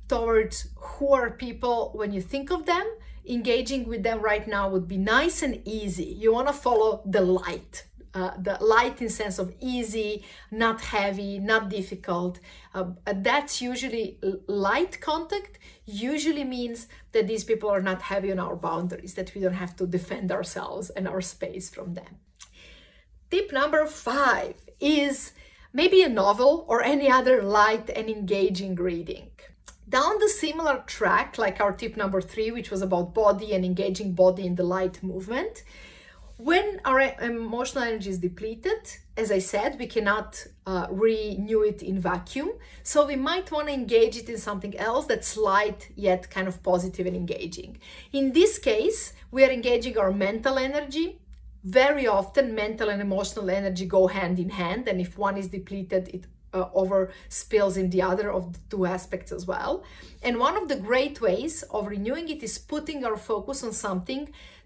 towards 0.09 0.69
who 0.77 1.13
are 1.13 1.31
people 1.31 1.93
when 1.95 2.13
you 2.13 2.21
think 2.21 2.51
of 2.51 2.67
them 2.67 2.87
engaging 3.29 3.89
with 3.89 4.03
them 4.03 4.21
right 4.21 4.47
now 4.47 4.69
would 4.69 4.87
be 4.87 4.97
nice 4.97 5.43
and 5.43 5.61
easy 5.65 6.05
you 6.05 6.33
want 6.33 6.47
to 6.47 6.53
follow 6.53 7.03
the 7.05 7.21
light 7.21 7.85
uh, 8.17 8.33
the 8.39 8.57
light 8.63 9.03
in 9.03 9.11
sense 9.11 9.39
of 9.39 9.53
easy, 9.61 10.25
not 10.51 10.81
heavy, 10.81 11.39
not 11.39 11.69
difficult. 11.69 12.41
Uh, 12.75 12.93
that's 13.17 13.61
usually 13.61 14.19
light 14.47 15.03
contact. 15.03 15.59
Usually 15.85 16.43
means 16.43 16.89
that 17.13 17.27
these 17.27 17.45
people 17.45 17.69
are 17.69 17.83
not 17.83 18.01
heavy 18.01 18.33
on 18.33 18.39
our 18.39 18.57
boundaries, 18.57 19.13
that 19.15 19.35
we 19.35 19.43
don't 19.43 19.53
have 19.65 19.77
to 19.77 19.87
defend 19.87 20.33
ourselves 20.33 20.89
and 20.89 21.07
our 21.07 21.21
space 21.21 21.69
from 21.69 21.93
them. 21.93 22.17
Tip 23.31 23.53
number 23.53 23.85
five 23.85 24.55
is 24.81 25.33
maybe 25.75 26.03
a 26.03 26.09
novel 26.09 26.65
or 26.69 26.83
any 26.83 27.11
other 27.11 27.43
light 27.43 27.91
and 27.91 28.09
engaging 28.09 28.77
reading. 28.77 29.29
Down 29.89 30.19
the 30.19 30.29
similar 30.29 30.83
track, 30.87 31.39
like 31.39 31.61
our 31.61 31.73
tip 31.73 31.97
number 31.97 32.21
three, 32.21 32.51
which 32.51 32.71
was 32.73 32.83
about 32.83 33.15
body 33.15 33.53
and 33.53 33.65
engaging 33.65 34.15
body 34.15 34.45
in 34.45 34.57
the 34.57 34.65
light 34.65 35.01
movement, 35.03 35.63
when 36.39 36.81
our 36.85 37.01
emotional 37.23 37.85
energy 37.85 38.11
is 38.11 38.19
depleted, 38.19 38.91
as 39.17 39.33
I 39.33 39.39
said, 39.39 39.79
we 39.79 39.87
cannot 39.87 40.45
uh, 40.67 40.87
renew 40.91 41.63
it 41.63 41.83
in 41.83 41.99
vacuum. 41.99 42.51
So 42.83 43.07
we 43.07 43.17
might 43.17 43.51
want 43.51 43.69
to 43.69 43.75
engage 43.75 44.17
it 44.17 44.29
in 44.29 44.37
something 44.37 44.77
else 44.77 45.07
that's 45.07 45.37
light 45.37 45.89
yet 45.95 46.29
kind 46.29 46.47
of 46.47 46.63
positive 46.63 47.07
and 47.07 47.17
engaging. 47.17 47.79
In 48.13 48.33
this 48.33 48.59
case, 48.59 49.15
we 49.31 49.45
are 49.45 49.51
engaging 49.51 49.97
our 49.97 50.13
mental 50.13 50.59
energy. 50.59 51.21
Very 51.65 52.07
often, 52.07 52.55
mental 52.55 52.91
and 52.91 53.01
emotional 53.01 53.49
energy 53.49 53.87
go 53.87 54.07
hand 54.07 54.39
in 54.39 54.51
hand, 54.51 54.87
and 54.89 55.01
if 55.01 55.17
one 55.17 55.37
is 55.39 55.49
depleted, 55.49 56.11
it 56.13 56.27
uh, 56.57 56.69
over 56.75 57.11
spills 57.29 57.77
in 57.77 57.91
the 57.91 58.03
other 58.03 58.29
of 58.31 58.53
the 58.55 58.61
two 58.71 58.87
aspects 58.87 59.31
as 59.33 59.47
well. 59.47 59.85
And 60.23 60.39
one 60.39 60.57
of 60.57 60.69
the 60.69 60.77
great 60.77 61.21
ways 61.21 61.55
of 61.77 61.87
renewing 61.87 62.29
it 62.29 62.43
is 62.43 62.59
putting 62.59 63.05
our 63.05 63.17
focus 63.17 63.63
on 63.63 63.73
something 63.73 64.23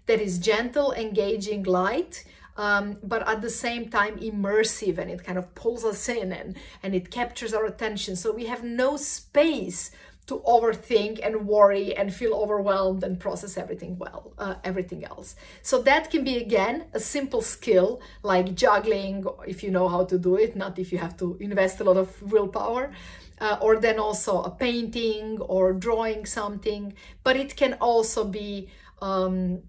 that 0.07 0.19
is 0.19 0.39
gentle, 0.39 0.91
engaging, 0.93 1.63
light, 1.63 2.23
um, 2.57 2.97
but 3.03 3.27
at 3.27 3.41
the 3.41 3.49
same 3.49 3.89
time 3.89 4.17
immersive 4.19 4.97
and 4.97 5.09
it 5.09 5.23
kind 5.23 5.37
of 5.37 5.53
pulls 5.55 5.83
us 5.85 6.09
in 6.09 6.31
and, 6.31 6.57
and 6.83 6.93
it 6.93 7.11
captures 7.11 7.53
our 7.53 7.65
attention. 7.65 8.15
So 8.15 8.31
we 8.31 8.45
have 8.45 8.63
no 8.63 8.97
space 8.97 9.91
to 10.27 10.39
overthink 10.39 11.19
and 11.25 11.47
worry 11.47 11.95
and 11.95 12.13
feel 12.13 12.33
overwhelmed 12.33 13.03
and 13.03 13.19
process 13.19 13.57
everything 13.57 13.97
well, 13.97 14.33
uh, 14.37 14.55
everything 14.63 15.03
else. 15.03 15.35
So 15.61 15.81
that 15.81 16.09
can 16.09 16.23
be 16.23 16.37
again 16.37 16.85
a 16.93 16.99
simple 16.99 17.41
skill 17.41 18.01
like 18.23 18.55
juggling, 18.55 19.25
if 19.47 19.63
you 19.63 19.71
know 19.71 19.87
how 19.87 20.05
to 20.05 20.17
do 20.17 20.35
it, 20.35 20.55
not 20.55 20.79
if 20.79 20.91
you 20.91 20.99
have 20.99 21.17
to 21.17 21.37
invest 21.39 21.79
a 21.79 21.83
lot 21.83 21.97
of 21.97 22.21
willpower. 22.21 22.91
Uh, 23.39 23.57
or 23.59 23.75
then 23.75 23.97
also 23.97 24.43
a 24.43 24.51
painting 24.51 25.39
or 25.41 25.73
drawing 25.73 26.27
something, 26.27 26.93
but 27.23 27.35
it 27.35 27.55
can 27.55 27.73
also 27.81 28.23
be 28.23 28.69
um, 29.01 29.63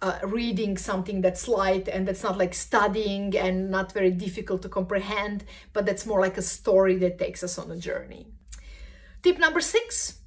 uh, 0.00 0.18
reading 0.22 0.76
something 0.78 1.20
that's 1.20 1.46
light 1.46 1.86
and 1.86 2.08
that's 2.08 2.22
not 2.22 2.38
like 2.38 2.54
studying 2.54 3.36
and 3.36 3.70
not 3.70 3.92
very 3.92 4.10
difficult 4.10 4.62
to 4.62 4.70
comprehend, 4.70 5.44
but 5.74 5.84
that's 5.84 6.06
more 6.06 6.20
like 6.20 6.38
a 6.38 6.42
story 6.42 6.96
that 6.96 7.18
takes 7.18 7.42
us 7.42 7.58
on 7.58 7.70
a 7.70 7.76
journey. 7.76 8.26
Tip 9.24 9.38
number 9.38 9.62
six 9.62 10.20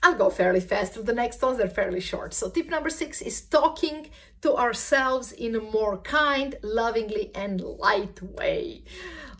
I'll 0.00 0.14
go 0.14 0.30
fairly 0.30 0.60
fast 0.60 0.92
through 0.92 1.02
the 1.02 1.12
next 1.12 1.42
ones, 1.42 1.58
they're 1.58 1.68
fairly 1.68 1.98
short. 1.98 2.32
So, 2.32 2.48
tip 2.48 2.68
number 2.68 2.88
six 2.88 3.20
is 3.20 3.40
talking 3.40 4.10
to 4.42 4.54
ourselves 4.54 5.32
in 5.32 5.56
a 5.56 5.60
more 5.60 5.98
kind, 5.98 6.54
lovingly, 6.62 7.32
and 7.34 7.60
light 7.60 8.22
way. 8.22 8.84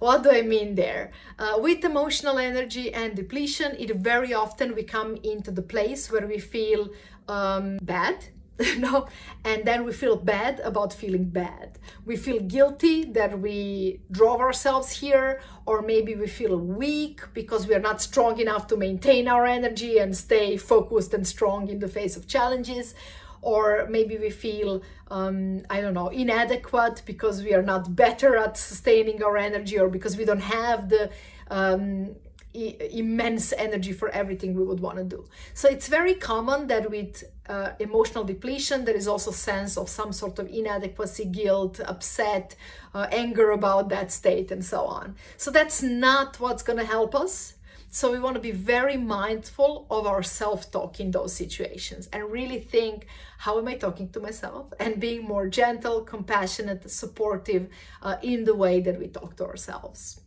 What 0.00 0.24
do 0.24 0.32
I 0.32 0.42
mean 0.42 0.74
there? 0.74 1.12
Uh, 1.38 1.58
with 1.58 1.84
emotional 1.84 2.38
energy 2.38 2.92
and 2.92 3.14
depletion, 3.14 3.76
it 3.78 3.94
very 3.94 4.34
often 4.34 4.74
we 4.74 4.82
come 4.82 5.14
into 5.22 5.52
the 5.52 5.62
place 5.62 6.10
where 6.10 6.26
we 6.26 6.40
feel 6.40 6.88
um, 7.28 7.78
bad 7.80 8.24
no 8.78 9.06
and 9.44 9.64
then 9.64 9.84
we 9.84 9.92
feel 9.92 10.16
bad 10.16 10.60
about 10.60 10.92
feeling 10.92 11.24
bad. 11.24 11.78
We 12.04 12.16
feel 12.16 12.40
guilty 12.40 13.04
that 13.04 13.38
we 13.38 14.00
drove 14.10 14.40
ourselves 14.40 14.90
here 14.92 15.40
or 15.64 15.82
maybe 15.82 16.14
we 16.14 16.26
feel 16.26 16.58
weak 16.58 17.20
because 17.34 17.66
we 17.66 17.74
are 17.74 17.80
not 17.80 18.02
strong 18.02 18.40
enough 18.40 18.66
to 18.68 18.76
maintain 18.76 19.28
our 19.28 19.46
energy 19.46 19.98
and 19.98 20.16
stay 20.16 20.56
focused 20.56 21.14
and 21.14 21.26
strong 21.26 21.68
in 21.68 21.78
the 21.78 21.88
face 21.88 22.16
of 22.16 22.26
challenges. 22.26 22.94
Or 23.40 23.86
maybe 23.88 24.18
we 24.18 24.30
feel 24.30 24.82
um, 25.10 25.62
i 25.70 25.80
don't 25.80 25.94
know 25.94 26.08
inadequate 26.08 27.02
because 27.06 27.42
we 27.42 27.54
are 27.54 27.62
not 27.62 27.96
better 27.96 28.36
at 28.36 28.58
sustaining 28.58 29.22
our 29.22 29.38
energy 29.38 29.78
or 29.78 29.88
because 29.88 30.18
we 30.18 30.26
don't 30.26 30.40
have 30.40 30.90
the 30.90 31.10
um, 31.50 32.14
immense 32.54 33.52
energy 33.52 33.92
for 33.92 34.08
everything 34.08 34.54
we 34.54 34.64
would 34.64 34.80
want 34.80 34.98
to 34.98 35.04
do. 35.04 35.24
So 35.54 35.68
it's 35.68 35.88
very 35.88 36.14
common 36.14 36.66
that 36.68 36.90
with 36.90 37.24
uh, 37.48 37.70
emotional 37.78 38.24
depletion, 38.24 38.84
there 38.84 38.96
is 38.96 39.08
also 39.08 39.30
sense 39.30 39.76
of 39.76 39.88
some 39.88 40.12
sort 40.12 40.38
of 40.38 40.48
inadequacy, 40.48 41.24
guilt, 41.24 41.80
upset, 41.80 42.54
uh, 42.94 43.06
anger 43.10 43.50
about 43.50 43.88
that 43.88 44.12
state, 44.12 44.50
and 44.50 44.64
so 44.64 44.84
on. 44.84 45.16
So 45.36 45.50
that's 45.50 45.82
not 45.82 46.38
what's 46.40 46.62
going 46.62 46.78
to 46.78 46.84
help 46.84 47.14
us. 47.14 47.54
So 47.90 48.12
we 48.12 48.20
want 48.20 48.34
to 48.34 48.40
be 48.40 48.50
very 48.50 48.98
mindful 48.98 49.86
of 49.90 50.06
our 50.06 50.22
self-talk 50.22 51.00
in 51.00 51.10
those 51.10 51.32
situations 51.32 52.06
and 52.12 52.30
really 52.30 52.60
think, 52.60 53.06
how 53.38 53.58
am 53.58 53.66
I 53.66 53.76
talking 53.76 54.10
to 54.10 54.20
myself? 54.20 54.74
And 54.78 55.00
being 55.00 55.24
more 55.24 55.48
gentle, 55.48 56.02
compassionate, 56.02 56.90
supportive 56.90 57.68
uh, 58.02 58.16
in 58.22 58.44
the 58.44 58.54
way 58.54 58.80
that 58.80 58.98
we 58.98 59.08
talk 59.08 59.36
to 59.36 59.46
ourselves. 59.46 60.20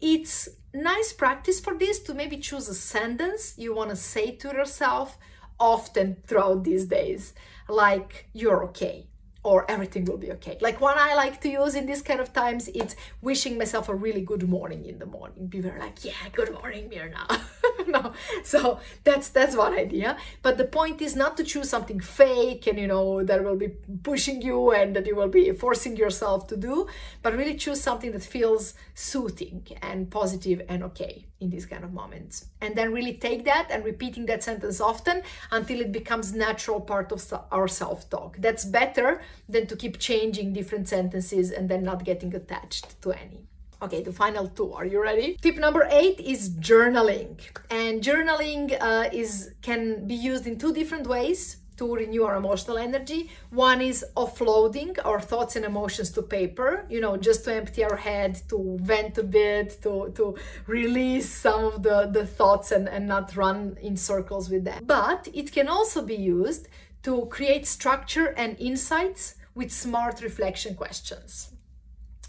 It's 0.00 0.48
nice 0.72 1.12
practice 1.12 1.58
for 1.60 1.74
this 1.76 1.98
to 2.00 2.14
maybe 2.14 2.36
choose 2.36 2.68
a 2.68 2.74
sentence 2.74 3.54
you 3.56 3.74
want 3.74 3.90
to 3.90 3.96
say 3.96 4.32
to 4.36 4.48
yourself 4.48 5.18
often 5.62 6.16
throughout 6.26 6.64
these 6.64 6.86
days, 6.86 7.32
like 7.68 8.26
you're 8.32 8.64
okay 8.64 9.06
or 9.44 9.68
everything 9.70 10.04
will 10.04 10.18
be 10.18 10.32
okay. 10.32 10.58
Like 10.60 10.80
one 10.80 10.98
I 10.98 11.14
like 11.14 11.40
to 11.42 11.48
use 11.48 11.74
in 11.74 11.86
this 11.86 12.02
kind 12.02 12.20
of 12.20 12.32
times, 12.32 12.68
it's 12.74 12.94
wishing 13.20 13.58
myself 13.58 13.88
a 13.88 13.94
really 13.94 14.22
good 14.22 14.48
morning 14.48 14.84
in 14.84 14.98
the 14.98 15.06
morning. 15.06 15.46
Be 15.46 15.60
very 15.60 15.80
like, 15.80 16.04
yeah, 16.04 16.22
good 16.32 16.52
morning, 16.52 16.90
Mirna. 16.90 17.40
no, 17.88 18.12
so 18.42 18.80
that's 19.04 19.28
that's 19.28 19.56
one 19.56 19.74
idea. 19.74 20.16
But 20.42 20.58
the 20.58 20.64
point 20.64 21.00
is 21.02 21.16
not 21.16 21.36
to 21.36 21.44
choose 21.44 21.68
something 21.68 22.00
fake 22.00 22.66
and 22.66 22.78
you 22.78 22.86
know 22.86 23.22
that 23.22 23.44
will 23.44 23.56
be 23.56 23.68
pushing 24.02 24.42
you 24.42 24.72
and 24.72 24.94
that 24.96 25.06
you 25.06 25.16
will 25.16 25.28
be 25.28 25.52
forcing 25.52 25.96
yourself 25.96 26.46
to 26.48 26.56
do, 26.56 26.86
but 27.22 27.36
really 27.36 27.54
choose 27.54 27.80
something 27.80 28.12
that 28.12 28.22
feels 28.22 28.74
soothing 28.94 29.66
and 29.80 30.10
positive 30.10 30.62
and 30.68 30.82
okay 30.82 31.26
in 31.40 31.50
these 31.50 31.66
kind 31.66 31.84
of 31.84 31.92
moments. 31.92 32.46
And 32.60 32.76
then 32.76 32.92
really 32.92 33.14
take 33.14 33.44
that 33.44 33.68
and 33.70 33.84
repeating 33.84 34.26
that 34.26 34.42
sentence 34.42 34.80
often 34.80 35.22
until 35.50 35.80
it 35.80 35.92
becomes 35.92 36.32
natural 36.32 36.80
part 36.80 37.10
of 37.12 37.20
our 37.50 37.68
self-talk. 37.68 38.36
That's 38.38 38.64
better 38.64 39.20
than 39.48 39.66
to 39.66 39.76
keep 39.76 39.98
changing 39.98 40.52
different 40.52 40.88
sentences 40.88 41.50
and 41.50 41.68
then 41.68 41.82
not 41.82 42.04
getting 42.04 42.34
attached 42.34 43.00
to 43.02 43.12
any. 43.12 43.48
Okay, 43.82 44.00
the 44.02 44.12
final 44.12 44.46
two. 44.46 44.72
Are 44.72 44.86
you 44.86 45.02
ready? 45.02 45.36
Tip 45.42 45.56
number 45.56 45.88
eight 45.90 46.20
is 46.20 46.50
journaling. 46.50 47.40
And 47.68 48.00
journaling 48.00 48.76
uh, 48.80 49.08
is 49.12 49.54
can 49.60 50.06
be 50.06 50.14
used 50.14 50.46
in 50.46 50.56
two 50.56 50.72
different 50.72 51.08
ways 51.08 51.56
to 51.78 51.92
renew 51.92 52.22
our 52.22 52.36
emotional 52.36 52.78
energy. 52.78 53.30
One 53.50 53.80
is 53.80 54.04
offloading 54.16 54.98
our 55.04 55.20
thoughts 55.20 55.56
and 55.56 55.64
emotions 55.64 56.10
to 56.10 56.22
paper, 56.22 56.86
you 56.88 57.00
know, 57.00 57.16
just 57.16 57.44
to 57.44 57.54
empty 57.54 57.82
our 57.82 57.96
head, 57.96 58.40
to 58.50 58.78
vent 58.80 59.18
a 59.18 59.24
bit, 59.24 59.82
to, 59.82 60.12
to 60.14 60.36
release 60.68 61.28
some 61.28 61.64
of 61.64 61.82
the, 61.82 62.08
the 62.12 62.24
thoughts 62.24 62.70
and, 62.70 62.88
and 62.88 63.08
not 63.08 63.34
run 63.36 63.76
in 63.82 63.96
circles 63.96 64.48
with 64.48 64.64
them. 64.64 64.84
But 64.86 65.28
it 65.34 65.50
can 65.50 65.66
also 65.66 66.02
be 66.02 66.14
used 66.14 66.68
to 67.02 67.26
create 67.26 67.66
structure 67.66 68.28
and 68.36 68.56
insights 68.60 69.34
with 69.56 69.72
smart 69.72 70.22
reflection 70.22 70.76
questions. 70.76 71.52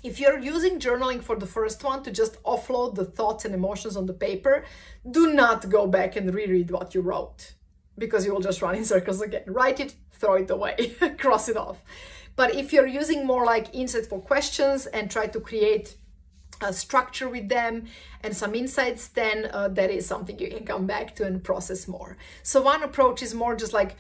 If 0.04 0.20
you're 0.20 0.38
using 0.38 0.80
journaling 0.80 1.24
for 1.24 1.38
the 1.38 1.46
first 1.46 1.82
one 1.82 2.04
to 2.04 2.12
just 2.12 2.42
offload 2.44 2.96
the 2.96 3.06
thoughts 3.06 3.46
and 3.46 3.56
emotions 3.56 3.96
on 3.96 4.06
the 4.06 4.14
paper, 4.14 4.66
do 5.10 5.34
not 5.34 5.70
go 5.70 5.88
back 5.88 6.18
and 6.18 6.34
reread 6.34 6.72
what 6.72 6.94
you 6.94 7.00
wrote 7.00 7.54
because 7.98 8.26
you 8.26 8.34
will 8.34 8.42
just 8.42 8.62
run 8.62 8.76
in 8.76 8.84
circles 8.84 9.22
again. 9.22 9.44
Write 9.48 9.80
it, 9.80 9.96
throw 10.12 10.36
it 10.36 10.50
away, 10.50 10.96
cross 11.18 11.48
it 11.48 11.56
off. 11.56 11.82
But 12.36 12.54
if 12.54 12.74
you're 12.74 12.88
using 12.88 13.26
more 13.26 13.46
like 13.46 13.72
insightful 13.72 14.26
questions 14.26 14.88
and 14.88 15.10
try 15.10 15.28
to 15.28 15.40
create 15.40 15.96
a 16.62 16.74
structure 16.74 17.30
with 17.30 17.48
them 17.48 17.86
and 18.22 18.36
some 18.36 18.56
insights, 18.56 19.08
then 19.08 19.50
uh, 19.54 19.70
that 19.70 19.90
is 19.90 20.06
something 20.06 20.38
you 20.38 20.50
can 20.50 20.66
come 20.66 20.86
back 20.86 21.16
to 21.16 21.26
and 21.26 21.44
process 21.44 21.88
more. 21.88 22.18
So 22.42 22.62
one 22.62 22.84
approach 22.84 23.22
is 23.22 23.34
more 23.34 23.56
just 23.56 23.74
like 23.74 23.96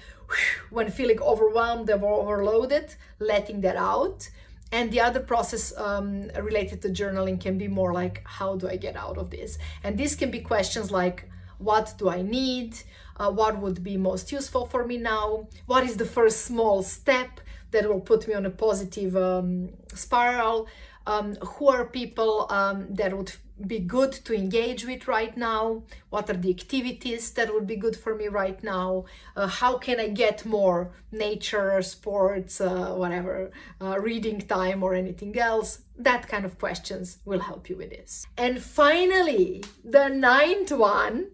when 0.69 0.89
feeling 0.89 1.21
overwhelmed 1.21 1.89
or 1.89 2.03
overloaded, 2.03 2.95
letting 3.19 3.61
that 3.61 3.77
out. 3.77 4.29
And 4.73 4.89
the 4.91 5.01
other 5.01 5.19
process 5.19 5.71
um, 5.77 6.31
related 6.41 6.81
to 6.81 6.89
journaling 6.89 7.39
can 7.39 7.59
be 7.59 7.67
more 7.67 7.93
like, 7.93 8.23
how 8.25 8.55
do 8.55 8.67
I 8.67 8.75
get 8.75 8.95
out 8.95 9.19
of 9.19 9.29
this? 9.29 9.59
And 9.83 9.99
this 9.99 10.15
can 10.15 10.31
be 10.31 10.39
questions 10.39 10.89
like, 10.89 11.29
what 11.59 11.93
do 11.99 12.09
I 12.09 12.23
need? 12.23 12.79
Uh, 13.15 13.31
what 13.31 13.59
would 13.59 13.83
be 13.83 13.97
most 13.97 14.31
useful 14.31 14.65
for 14.65 14.83
me 14.83 14.97
now? 14.97 15.47
What 15.67 15.83
is 15.83 15.97
the 15.97 16.05
first 16.05 16.45
small 16.45 16.81
step 16.81 17.39
that 17.69 17.87
will 17.87 18.01
put 18.01 18.27
me 18.27 18.33
on 18.33 18.47
a 18.47 18.49
positive 18.49 19.15
um, 19.15 19.69
spiral? 19.93 20.67
Um, 21.05 21.35
who 21.35 21.67
are 21.67 21.85
people 21.85 22.47
um, 22.49 22.87
that 22.95 23.15
would 23.15 23.31
be 23.67 23.79
good 23.79 24.11
to 24.11 24.33
engage 24.33 24.85
with 24.85 25.07
right 25.07 25.35
now? 25.35 25.83
What 26.09 26.29
are 26.29 26.37
the 26.37 26.49
activities 26.49 27.31
that 27.31 27.53
would 27.53 27.67
be 27.67 27.75
good 27.75 27.95
for 27.95 28.15
me 28.15 28.27
right 28.27 28.61
now? 28.63 29.05
Uh, 29.35 29.47
how 29.47 29.77
can 29.77 29.99
I 29.99 30.09
get 30.09 30.45
more 30.45 30.91
nature, 31.11 31.81
sports, 31.81 32.61
uh, 32.61 32.93
whatever, 32.93 33.51
uh, 33.81 33.99
reading 33.99 34.41
time 34.41 34.83
or 34.83 34.93
anything 34.93 35.37
else? 35.37 35.79
That 35.97 36.27
kind 36.27 36.45
of 36.45 36.59
questions 36.59 37.19
will 37.25 37.39
help 37.39 37.69
you 37.69 37.77
with 37.77 37.89
this. 37.89 38.25
And 38.37 38.61
finally, 38.61 39.63
the 39.83 40.09
ninth 40.09 40.71
one 40.71 41.27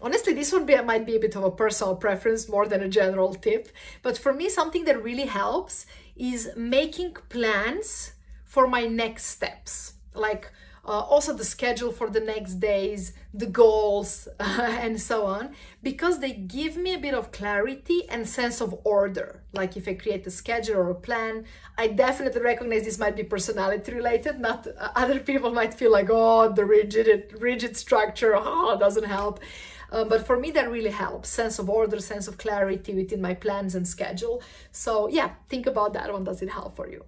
honestly 0.00 0.34
this 0.34 0.52
one 0.52 0.66
be, 0.66 0.80
might 0.82 1.06
be 1.06 1.16
a 1.16 1.20
bit 1.20 1.36
of 1.36 1.44
a 1.44 1.50
personal 1.50 1.96
preference 1.96 2.48
more 2.48 2.66
than 2.66 2.82
a 2.82 2.88
general 2.88 3.34
tip 3.34 3.68
but 4.02 4.18
for 4.18 4.32
me 4.32 4.48
something 4.48 4.84
that 4.84 5.02
really 5.02 5.26
helps 5.26 5.86
is 6.16 6.50
making 6.56 7.14
plans 7.28 8.12
for 8.44 8.66
my 8.66 8.86
next 8.86 9.24
steps 9.26 9.94
like 10.14 10.50
uh, 10.86 11.00
also 11.00 11.32
the 11.32 11.44
schedule 11.44 11.90
for 11.90 12.08
the 12.08 12.20
next 12.20 12.54
days, 12.54 13.12
the 13.34 13.46
goals, 13.46 14.28
uh, 14.38 14.78
and 14.80 15.00
so 15.00 15.26
on, 15.26 15.52
because 15.82 16.20
they 16.20 16.32
give 16.32 16.76
me 16.76 16.94
a 16.94 16.98
bit 16.98 17.12
of 17.12 17.32
clarity 17.32 18.08
and 18.08 18.28
sense 18.28 18.60
of 18.60 18.78
order. 18.84 19.42
Like 19.52 19.76
if 19.76 19.88
I 19.88 19.94
create 19.94 20.26
a 20.26 20.30
schedule 20.30 20.76
or 20.76 20.90
a 20.90 20.94
plan, 20.94 21.44
I 21.76 21.88
definitely 21.88 22.40
recognize 22.40 22.84
this 22.84 23.00
might 23.00 23.16
be 23.16 23.24
personality 23.24 23.92
related. 23.92 24.38
Not 24.38 24.68
uh, 24.68 24.90
other 24.96 25.18
people 25.18 25.52
might 25.52 25.74
feel 25.74 25.90
like, 25.90 26.08
oh, 26.08 26.52
the 26.52 26.64
rigid, 26.64 27.34
rigid 27.40 27.76
structure, 27.76 28.34
oh, 28.38 28.76
doesn't 28.78 29.06
help. 29.06 29.40
Uh, 29.90 30.04
but 30.04 30.26
for 30.26 30.38
me, 30.38 30.50
that 30.52 30.70
really 30.70 30.90
helps 30.90 31.28
sense 31.28 31.58
of 31.58 31.68
order, 31.68 31.98
sense 32.00 32.28
of 32.28 32.38
clarity 32.38 32.94
within 32.94 33.20
my 33.20 33.34
plans 33.34 33.74
and 33.74 33.86
schedule. 33.86 34.42
So, 34.72 35.08
yeah, 35.08 35.30
think 35.48 35.66
about 35.66 35.92
that 35.94 36.12
one. 36.12 36.24
Does 36.24 36.42
it 36.42 36.50
help 36.50 36.76
for 36.76 36.88
you? 36.88 37.04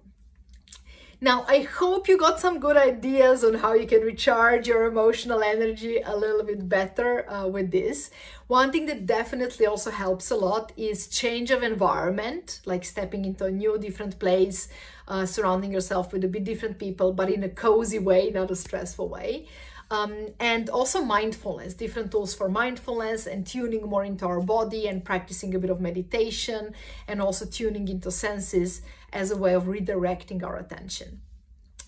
Now, 1.21 1.43
I 1.49 1.59
hope 1.59 2.07
you 2.07 2.17
got 2.17 2.39
some 2.39 2.61
good 2.61 2.77
ideas 2.77 3.43
on 3.43 3.55
how 3.55 3.73
you 3.73 3.85
can 3.85 4.03
recharge 4.03 4.69
your 4.69 4.85
emotional 4.85 5.43
energy 5.43 5.99
a 5.99 6.15
little 6.15 6.43
bit 6.43 6.69
better 6.69 7.29
uh, 7.29 7.45
with 7.45 7.71
this. 7.71 8.09
One 8.47 8.71
thing 8.71 8.85
that 8.85 9.05
definitely 9.05 9.65
also 9.65 9.91
helps 9.91 10.31
a 10.31 10.37
lot 10.37 10.71
is 10.77 11.07
change 11.09 11.51
of 11.51 11.61
environment, 11.61 12.61
like 12.63 12.85
stepping 12.85 13.25
into 13.25 13.43
a 13.43 13.51
new, 13.51 13.77
different 13.77 14.17
place, 14.17 14.69
uh, 15.09 15.25
surrounding 15.25 15.73
yourself 15.73 16.13
with 16.13 16.23
a 16.23 16.29
bit 16.29 16.45
different 16.45 16.79
people, 16.79 17.11
but 17.11 17.29
in 17.29 17.43
a 17.43 17.49
cozy 17.49 17.99
way, 17.99 18.29
not 18.29 18.49
a 18.49 18.55
stressful 18.55 19.09
way. 19.09 19.45
Um, 19.91 20.27
and 20.39 20.69
also 20.69 21.03
mindfulness, 21.03 21.73
different 21.73 22.11
tools 22.11 22.35
for 22.35 22.47
mindfulness 22.47 23.25
and 23.25 23.45
tuning 23.45 23.81
more 23.81 24.05
into 24.05 24.25
our 24.25 24.39
body 24.39 24.87
and 24.87 25.03
practicing 25.03 25.55
a 25.55 25.59
bit 25.59 25.71
of 25.71 25.81
meditation 25.81 26.75
and 27.07 27.19
also 27.19 27.45
tuning 27.45 27.87
into 27.87 28.11
senses 28.11 28.83
as 29.11 29.31
a 29.31 29.37
way 29.37 29.55
of 29.55 29.63
redirecting 29.63 30.43
our 30.43 30.57
attention. 30.57 31.21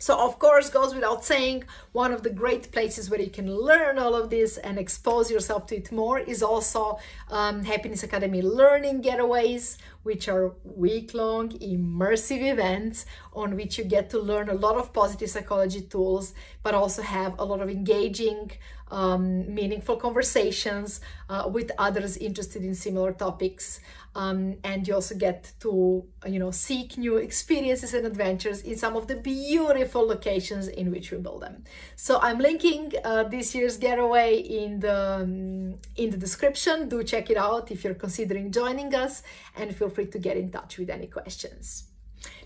So, 0.01 0.17
of 0.17 0.39
course, 0.39 0.71
goes 0.71 0.95
without 0.95 1.23
saying, 1.23 1.65
one 1.91 2.11
of 2.11 2.23
the 2.23 2.31
great 2.31 2.71
places 2.71 3.07
where 3.07 3.21
you 3.21 3.29
can 3.29 3.55
learn 3.55 3.99
all 3.99 4.15
of 4.15 4.31
this 4.31 4.57
and 4.57 4.79
expose 4.79 5.29
yourself 5.29 5.67
to 5.67 5.75
it 5.75 5.91
more 5.91 6.17
is 6.17 6.41
also 6.41 6.97
um, 7.29 7.63
Happiness 7.65 8.01
Academy 8.01 8.41
Learning 8.41 9.03
Getaways, 9.03 9.77
which 10.03 10.27
are 10.27 10.53
week 10.63 11.13
long 11.13 11.49
immersive 11.59 12.41
events 12.51 13.05
on 13.33 13.55
which 13.55 13.77
you 13.77 13.83
get 13.83 14.09
to 14.09 14.19
learn 14.19 14.49
a 14.49 14.53
lot 14.53 14.75
of 14.75 14.93
positive 14.93 15.29
psychology 15.29 15.81
tools, 15.81 16.33
but 16.63 16.73
also 16.73 17.01
have 17.01 17.37
a 17.39 17.45
lot 17.45 17.61
of 17.61 17.69
engaging, 17.69 18.51
um, 18.89 19.53
meaningful 19.53 19.95
conversations 19.95 20.99
uh, 21.29 21.49
with 21.51 21.71
others 21.77 22.17
interested 22.17 22.63
in 22.63 22.75
similar 22.75 23.13
topics. 23.13 23.79
Um, 24.13 24.57
and 24.65 24.85
you 24.85 24.93
also 24.95 25.15
get 25.15 25.53
to 25.61 26.03
you 26.27 26.37
know 26.37 26.51
seek 26.51 26.97
new 26.97 27.15
experiences 27.15 27.93
and 27.93 28.05
adventures 28.05 28.61
in 28.61 28.77
some 28.77 28.97
of 28.97 29.07
the 29.07 29.15
beautiful 29.15 30.05
locations 30.05 30.67
in 30.67 30.91
which 30.91 31.11
we 31.11 31.17
build 31.19 31.43
them. 31.43 31.63
So 31.95 32.19
i'm 32.21 32.37
linking 32.37 32.91
uh, 33.05 33.23
this 33.23 33.55
year's 33.55 33.77
getaway 33.77 34.35
in 34.35 34.81
the 34.81 35.21
um, 35.21 35.75
in 35.95 36.09
the 36.09 36.17
description. 36.17 36.89
Do 36.89 37.01
check 37.05 37.29
it 37.29 37.37
out 37.37 37.71
if 37.71 37.85
you're 37.85 37.93
considering 37.93 38.51
joining 38.51 38.93
us. 38.93 39.23
And 39.55 39.73
feel 39.73 39.89
free 39.91 40.07
to 40.07 40.19
get 40.19 40.37
in 40.37 40.51
touch 40.51 40.77
with 40.77 40.89
any 40.89 41.07
questions 41.07 41.89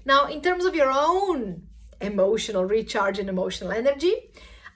now 0.06 0.26
in 0.28 0.42
terms 0.42 0.66
of 0.66 0.76
your 0.76 0.92
own 0.92 1.64
emotional 2.02 2.66
recharge 2.66 3.20
and 3.20 3.30
emotional 3.30 3.72
energy 3.72 4.16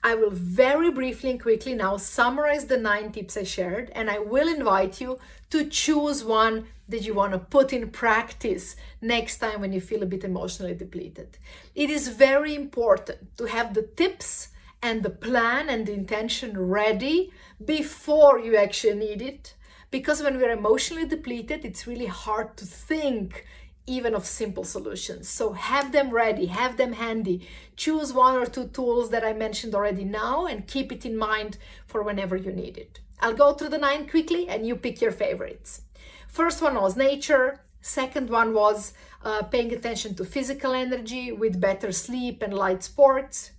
I 0.02 0.14
will 0.14 0.30
very 0.30 0.90
briefly 0.90 1.30
and 1.30 1.40
quickly 1.40 1.74
now 1.74 1.98
summarize 1.98 2.64
the 2.66 2.78
nine 2.78 3.12
tips 3.12 3.36
I 3.36 3.42
shared, 3.42 3.90
and 3.94 4.10
I 4.10 4.18
will 4.18 4.48
invite 4.48 5.00
you 5.00 5.18
to 5.50 5.68
choose 5.68 6.24
one 6.24 6.68
that 6.88 7.04
you 7.04 7.12
want 7.12 7.32
to 7.32 7.38
put 7.38 7.72
in 7.72 7.90
practice 7.90 8.76
next 9.02 9.38
time 9.38 9.60
when 9.60 9.72
you 9.72 9.80
feel 9.80 10.02
a 10.02 10.06
bit 10.06 10.24
emotionally 10.24 10.74
depleted. 10.74 11.36
It 11.74 11.90
is 11.90 12.08
very 12.08 12.54
important 12.54 13.36
to 13.36 13.44
have 13.44 13.74
the 13.74 13.82
tips 13.82 14.48
and 14.82 15.02
the 15.02 15.10
plan 15.10 15.68
and 15.68 15.86
the 15.86 15.92
intention 15.92 16.58
ready 16.58 17.30
before 17.62 18.38
you 18.38 18.56
actually 18.56 18.94
need 18.94 19.20
it. 19.20 19.54
Because 19.90 20.22
when 20.22 20.38
we're 20.38 20.52
emotionally 20.52 21.06
depleted, 21.06 21.64
it's 21.64 21.86
really 21.86 22.06
hard 22.06 22.56
to 22.58 22.64
think 22.64 23.46
even 23.86 24.14
of 24.14 24.24
simple 24.24 24.62
solutions. 24.62 25.28
So 25.28 25.52
have 25.52 25.90
them 25.90 26.10
ready, 26.10 26.46
have 26.46 26.76
them 26.76 26.92
handy. 26.92 27.48
Choose 27.76 28.12
one 28.12 28.36
or 28.36 28.46
two 28.46 28.68
tools 28.68 29.10
that 29.10 29.24
I 29.24 29.32
mentioned 29.32 29.74
already 29.74 30.04
now 30.04 30.46
and 30.46 30.66
keep 30.66 30.92
it 30.92 31.04
in 31.04 31.16
mind 31.16 31.58
for 31.86 32.02
whenever 32.02 32.36
you 32.36 32.52
need 32.52 32.78
it. 32.78 33.00
I'll 33.18 33.34
go 33.34 33.52
through 33.52 33.70
the 33.70 33.78
nine 33.78 34.08
quickly 34.08 34.48
and 34.48 34.66
you 34.66 34.76
pick 34.76 35.00
your 35.00 35.12
favorites. 35.12 35.82
First 36.28 36.62
one 36.62 36.76
was 36.76 36.96
nature. 36.96 37.60
Second 37.80 38.30
one 38.30 38.54
was 38.54 38.92
uh, 39.24 39.42
paying 39.42 39.72
attention 39.72 40.14
to 40.14 40.24
physical 40.24 40.72
energy 40.72 41.32
with 41.32 41.60
better 41.60 41.90
sleep 41.92 42.42
and 42.42 42.54
light 42.54 42.84
sports. 42.84 43.50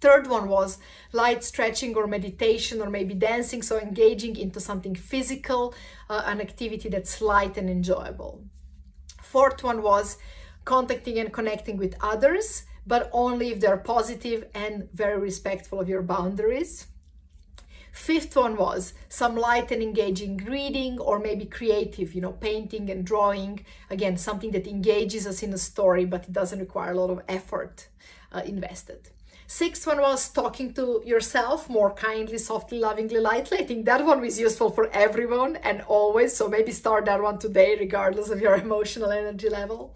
Third 0.00 0.26
one 0.26 0.48
was 0.48 0.78
light 1.12 1.42
stretching 1.42 1.96
or 1.96 2.06
meditation 2.06 2.82
or 2.82 2.90
maybe 2.90 3.14
dancing, 3.14 3.62
so 3.62 3.78
engaging 3.78 4.36
into 4.36 4.60
something 4.60 4.94
physical, 4.94 5.74
uh, 6.10 6.22
an 6.26 6.40
activity 6.40 6.88
that's 6.88 7.20
light 7.22 7.56
and 7.56 7.70
enjoyable. 7.70 8.44
Fourth 9.22 9.62
one 9.62 9.82
was 9.82 10.18
contacting 10.64 11.18
and 11.18 11.32
connecting 11.32 11.76
with 11.78 11.96
others, 12.00 12.64
but 12.86 13.08
only 13.12 13.50
if 13.50 13.60
they're 13.60 13.76
positive 13.78 14.44
and 14.54 14.88
very 14.92 15.18
respectful 15.18 15.80
of 15.80 15.88
your 15.88 16.02
boundaries. 16.02 16.86
Fifth 17.90 18.36
one 18.36 18.56
was 18.56 18.92
some 19.08 19.34
light 19.36 19.70
and 19.70 19.82
engaging 19.82 20.36
reading 20.36 20.98
or 20.98 21.18
maybe 21.18 21.46
creative, 21.46 22.12
you 22.12 22.20
know, 22.20 22.32
painting 22.32 22.90
and 22.90 23.06
drawing. 23.06 23.64
Again, 23.88 24.18
something 24.18 24.50
that 24.50 24.66
engages 24.66 25.26
us 25.26 25.42
in 25.42 25.52
a 25.54 25.58
story, 25.58 26.04
but 26.04 26.24
it 26.24 26.32
doesn't 26.34 26.60
require 26.60 26.92
a 26.92 27.00
lot 27.00 27.08
of 27.08 27.22
effort 27.26 27.88
uh, 28.30 28.42
invested. 28.44 29.08
Sixth 29.48 29.86
one 29.86 30.00
was 30.00 30.28
talking 30.28 30.74
to 30.74 31.02
yourself 31.06 31.70
more 31.70 31.92
kindly, 31.92 32.36
softly, 32.36 32.80
lovingly, 32.80 33.20
lightly. 33.20 33.58
I 33.58 33.64
think 33.64 33.84
that 33.84 34.04
one 34.04 34.20
was 34.20 34.40
useful 34.40 34.70
for 34.70 34.90
everyone 34.92 35.56
and 35.56 35.82
always. 35.82 36.34
So 36.34 36.48
maybe 36.48 36.72
start 36.72 37.04
that 37.04 37.22
one 37.22 37.38
today, 37.38 37.76
regardless 37.78 38.28
of 38.28 38.40
your 38.40 38.56
emotional 38.66 39.10
energy 39.10 39.48
level. 39.48 39.94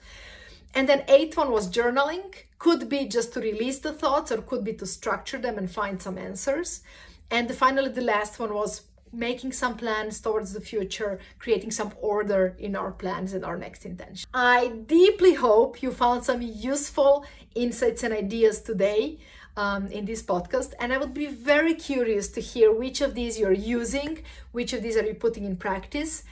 And 0.73 0.89
then 0.89 1.03
eighth 1.09 1.37
one 1.37 1.51
was 1.51 1.69
journaling. 1.69 2.33
Could 2.61 2.89
be 2.89 3.07
just 3.07 3.33
to 3.35 3.41
release 3.41 3.81
the 3.81 3.93
thoughts 3.93 4.31
or 4.31 4.41
could 4.41 4.63
be 4.63 4.75
to 4.75 4.87
structure 4.87 5.39
them 5.39 5.59
and 5.59 5.69
find 5.69 6.01
some 6.01 6.17
answers. 6.17 6.83
And 7.29 7.53
finally, 7.53 7.91
the 7.91 8.03
last 8.03 8.39
one 8.39 8.55
was 8.55 8.83
making 9.13 9.53
some 9.53 9.77
plans 9.77 10.21
towards 10.21 10.53
the 10.53 10.61
future, 10.61 11.19
creating 11.41 11.73
some 11.73 11.93
order 12.01 12.55
in 12.59 12.77
our 12.77 12.93
plans 12.93 13.33
and 13.33 13.45
our 13.45 13.59
next 13.59 13.85
intention. 13.85 14.29
I 14.33 14.69
deeply 14.87 15.35
hope 15.35 15.83
you 15.83 15.91
found 15.91 16.25
some 16.25 16.41
useful 16.41 17.25
insights 17.57 18.05
and 18.05 18.15
ideas 18.15 18.61
today 18.61 19.19
um, 19.61 19.83
in 19.89 20.05
this 20.07 20.23
podcast. 20.23 20.71
And 20.81 20.93
I 20.93 20.99
would 20.99 21.15
be 21.15 21.27
very 21.27 21.75
curious 21.75 22.29
to 22.35 22.41
hear 22.41 22.73
which 22.73 23.01
of 23.01 23.15
these 23.15 23.39
you're 23.39 23.63
using, 23.79 24.23
which 24.53 24.73
of 24.73 24.83
these 24.83 24.97
are 24.97 25.07
you 25.11 25.15
putting 25.15 25.45
in 25.45 25.57
practice. 25.57 26.25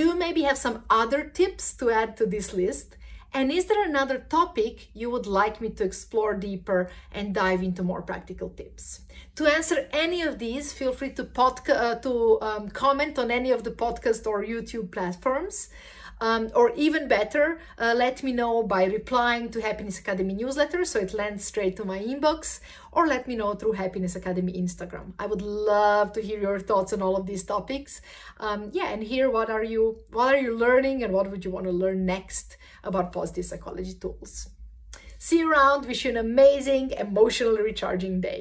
Do 0.00 0.14
maybe 0.14 0.42
have 0.42 0.58
some 0.58 0.84
other 0.88 1.24
tips 1.24 1.64
to 1.78 1.90
add 1.90 2.16
to 2.18 2.26
this 2.26 2.52
list. 2.52 2.96
And 3.34 3.52
is 3.52 3.66
there 3.66 3.84
another 3.84 4.18
topic 4.18 4.88
you 4.94 5.10
would 5.10 5.26
like 5.26 5.60
me 5.60 5.68
to 5.70 5.84
explore 5.84 6.34
deeper 6.34 6.90
and 7.12 7.34
dive 7.34 7.62
into 7.62 7.82
more 7.82 8.02
practical 8.02 8.48
tips? 8.50 9.00
To 9.36 9.46
answer 9.46 9.88
any 9.92 10.22
of 10.22 10.38
these, 10.38 10.72
feel 10.72 10.92
free 10.92 11.10
to, 11.10 11.24
podca- 11.24 11.82
uh, 11.86 11.94
to 11.96 12.40
um, 12.40 12.68
comment 12.70 13.18
on 13.18 13.30
any 13.30 13.50
of 13.50 13.64
the 13.64 13.70
podcast 13.70 14.26
or 14.26 14.42
YouTube 14.44 14.90
platforms. 14.90 15.68
Um, 16.20 16.50
or 16.54 16.72
even 16.74 17.06
better, 17.06 17.60
uh, 17.78 17.94
let 17.96 18.22
me 18.22 18.32
know 18.32 18.62
by 18.62 18.84
replying 18.84 19.50
to 19.50 19.60
Happiness 19.60 19.98
Academy 19.98 20.34
newsletter 20.34 20.84
so 20.84 20.98
it 20.98 21.14
lands 21.14 21.44
straight 21.44 21.76
to 21.76 21.84
my 21.84 21.98
inbox, 21.98 22.60
or 22.90 23.06
let 23.06 23.28
me 23.28 23.36
know 23.36 23.54
through 23.54 23.72
Happiness 23.72 24.16
Academy 24.16 24.52
Instagram. 24.52 25.12
I 25.18 25.26
would 25.26 25.42
love 25.42 26.12
to 26.14 26.20
hear 26.20 26.40
your 26.40 26.58
thoughts 26.58 26.92
on 26.92 27.02
all 27.02 27.16
of 27.16 27.26
these 27.26 27.44
topics. 27.44 28.00
Um, 28.40 28.70
yeah, 28.72 28.88
and 28.88 29.02
hear 29.02 29.30
what 29.30 29.48
are 29.50 29.64
you 29.64 29.98
what 30.10 30.34
are 30.34 30.40
you 30.40 30.56
learning 30.56 31.02
and 31.04 31.12
what 31.12 31.30
would 31.30 31.44
you 31.44 31.50
want 31.50 31.66
to 31.66 31.72
learn 31.72 32.04
next 32.04 32.56
about 32.82 33.12
positive 33.12 33.44
psychology 33.44 33.94
tools. 33.94 34.48
See 35.18 35.40
you 35.40 35.50
around. 35.50 35.86
Wish 35.86 36.04
you 36.04 36.10
an 36.10 36.16
amazing, 36.16 36.92
emotionally 36.92 37.62
recharging 37.62 38.20
day. 38.20 38.40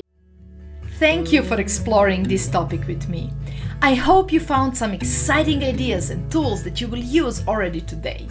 Thank 1.00 1.32
you 1.32 1.44
for 1.44 1.60
exploring 1.60 2.24
this 2.24 2.48
topic 2.48 2.88
with 2.88 3.08
me. 3.08 3.30
I 3.84 3.94
hope 3.94 4.32
you 4.32 4.40
found 4.40 4.76
some 4.76 4.94
exciting 4.94 5.64
ideas 5.64 6.10
and 6.10 6.32
tools 6.32 6.64
that 6.64 6.82
you 6.82 6.88
will 6.88 6.98
use 6.98 7.48
already 7.48 7.82
today. 7.82 8.28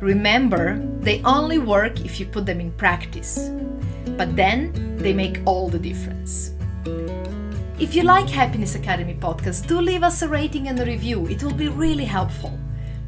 Remember, 0.00 0.80
they 0.98 1.22
only 1.22 1.58
work 1.58 2.00
if 2.04 2.18
you 2.18 2.26
put 2.26 2.44
them 2.44 2.58
in 2.58 2.72
practice, 2.72 3.52
but 4.16 4.34
then 4.34 4.96
they 4.96 5.12
make 5.12 5.40
all 5.46 5.68
the 5.68 5.78
difference. 5.78 6.50
If 7.78 7.94
you 7.94 8.02
like 8.02 8.28
Happiness 8.28 8.74
Academy 8.74 9.14
podcast, 9.14 9.68
do 9.68 9.80
leave 9.80 10.02
us 10.02 10.22
a 10.22 10.28
rating 10.28 10.66
and 10.66 10.80
a 10.80 10.84
review. 10.84 11.28
It 11.28 11.44
will 11.44 11.54
be 11.54 11.68
really 11.68 12.04
helpful. 12.04 12.58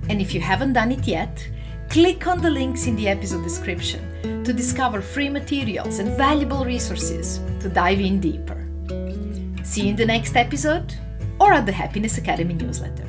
And 0.08 0.20
if 0.20 0.32
you 0.32 0.40
haven't 0.40 0.74
done 0.74 0.92
it 0.92 1.04
yet, 1.04 1.44
click 1.90 2.28
on 2.28 2.40
the 2.40 2.50
links 2.50 2.86
in 2.86 2.94
the 2.94 3.08
episode 3.08 3.42
description 3.42 4.44
to 4.44 4.52
discover 4.52 5.00
free 5.00 5.28
materials 5.28 5.98
and 5.98 6.16
valuable 6.16 6.64
resources 6.64 7.40
to 7.58 7.68
dive 7.68 7.98
in 7.98 8.20
deeper. 8.20 8.67
See 9.68 9.82
you 9.82 9.90
in 9.90 9.96
the 9.96 10.06
next 10.06 10.34
episode 10.34 10.94
or 11.38 11.52
at 11.52 11.66
the 11.66 11.72
Happiness 11.72 12.16
Academy 12.16 12.54
newsletter. 12.54 13.07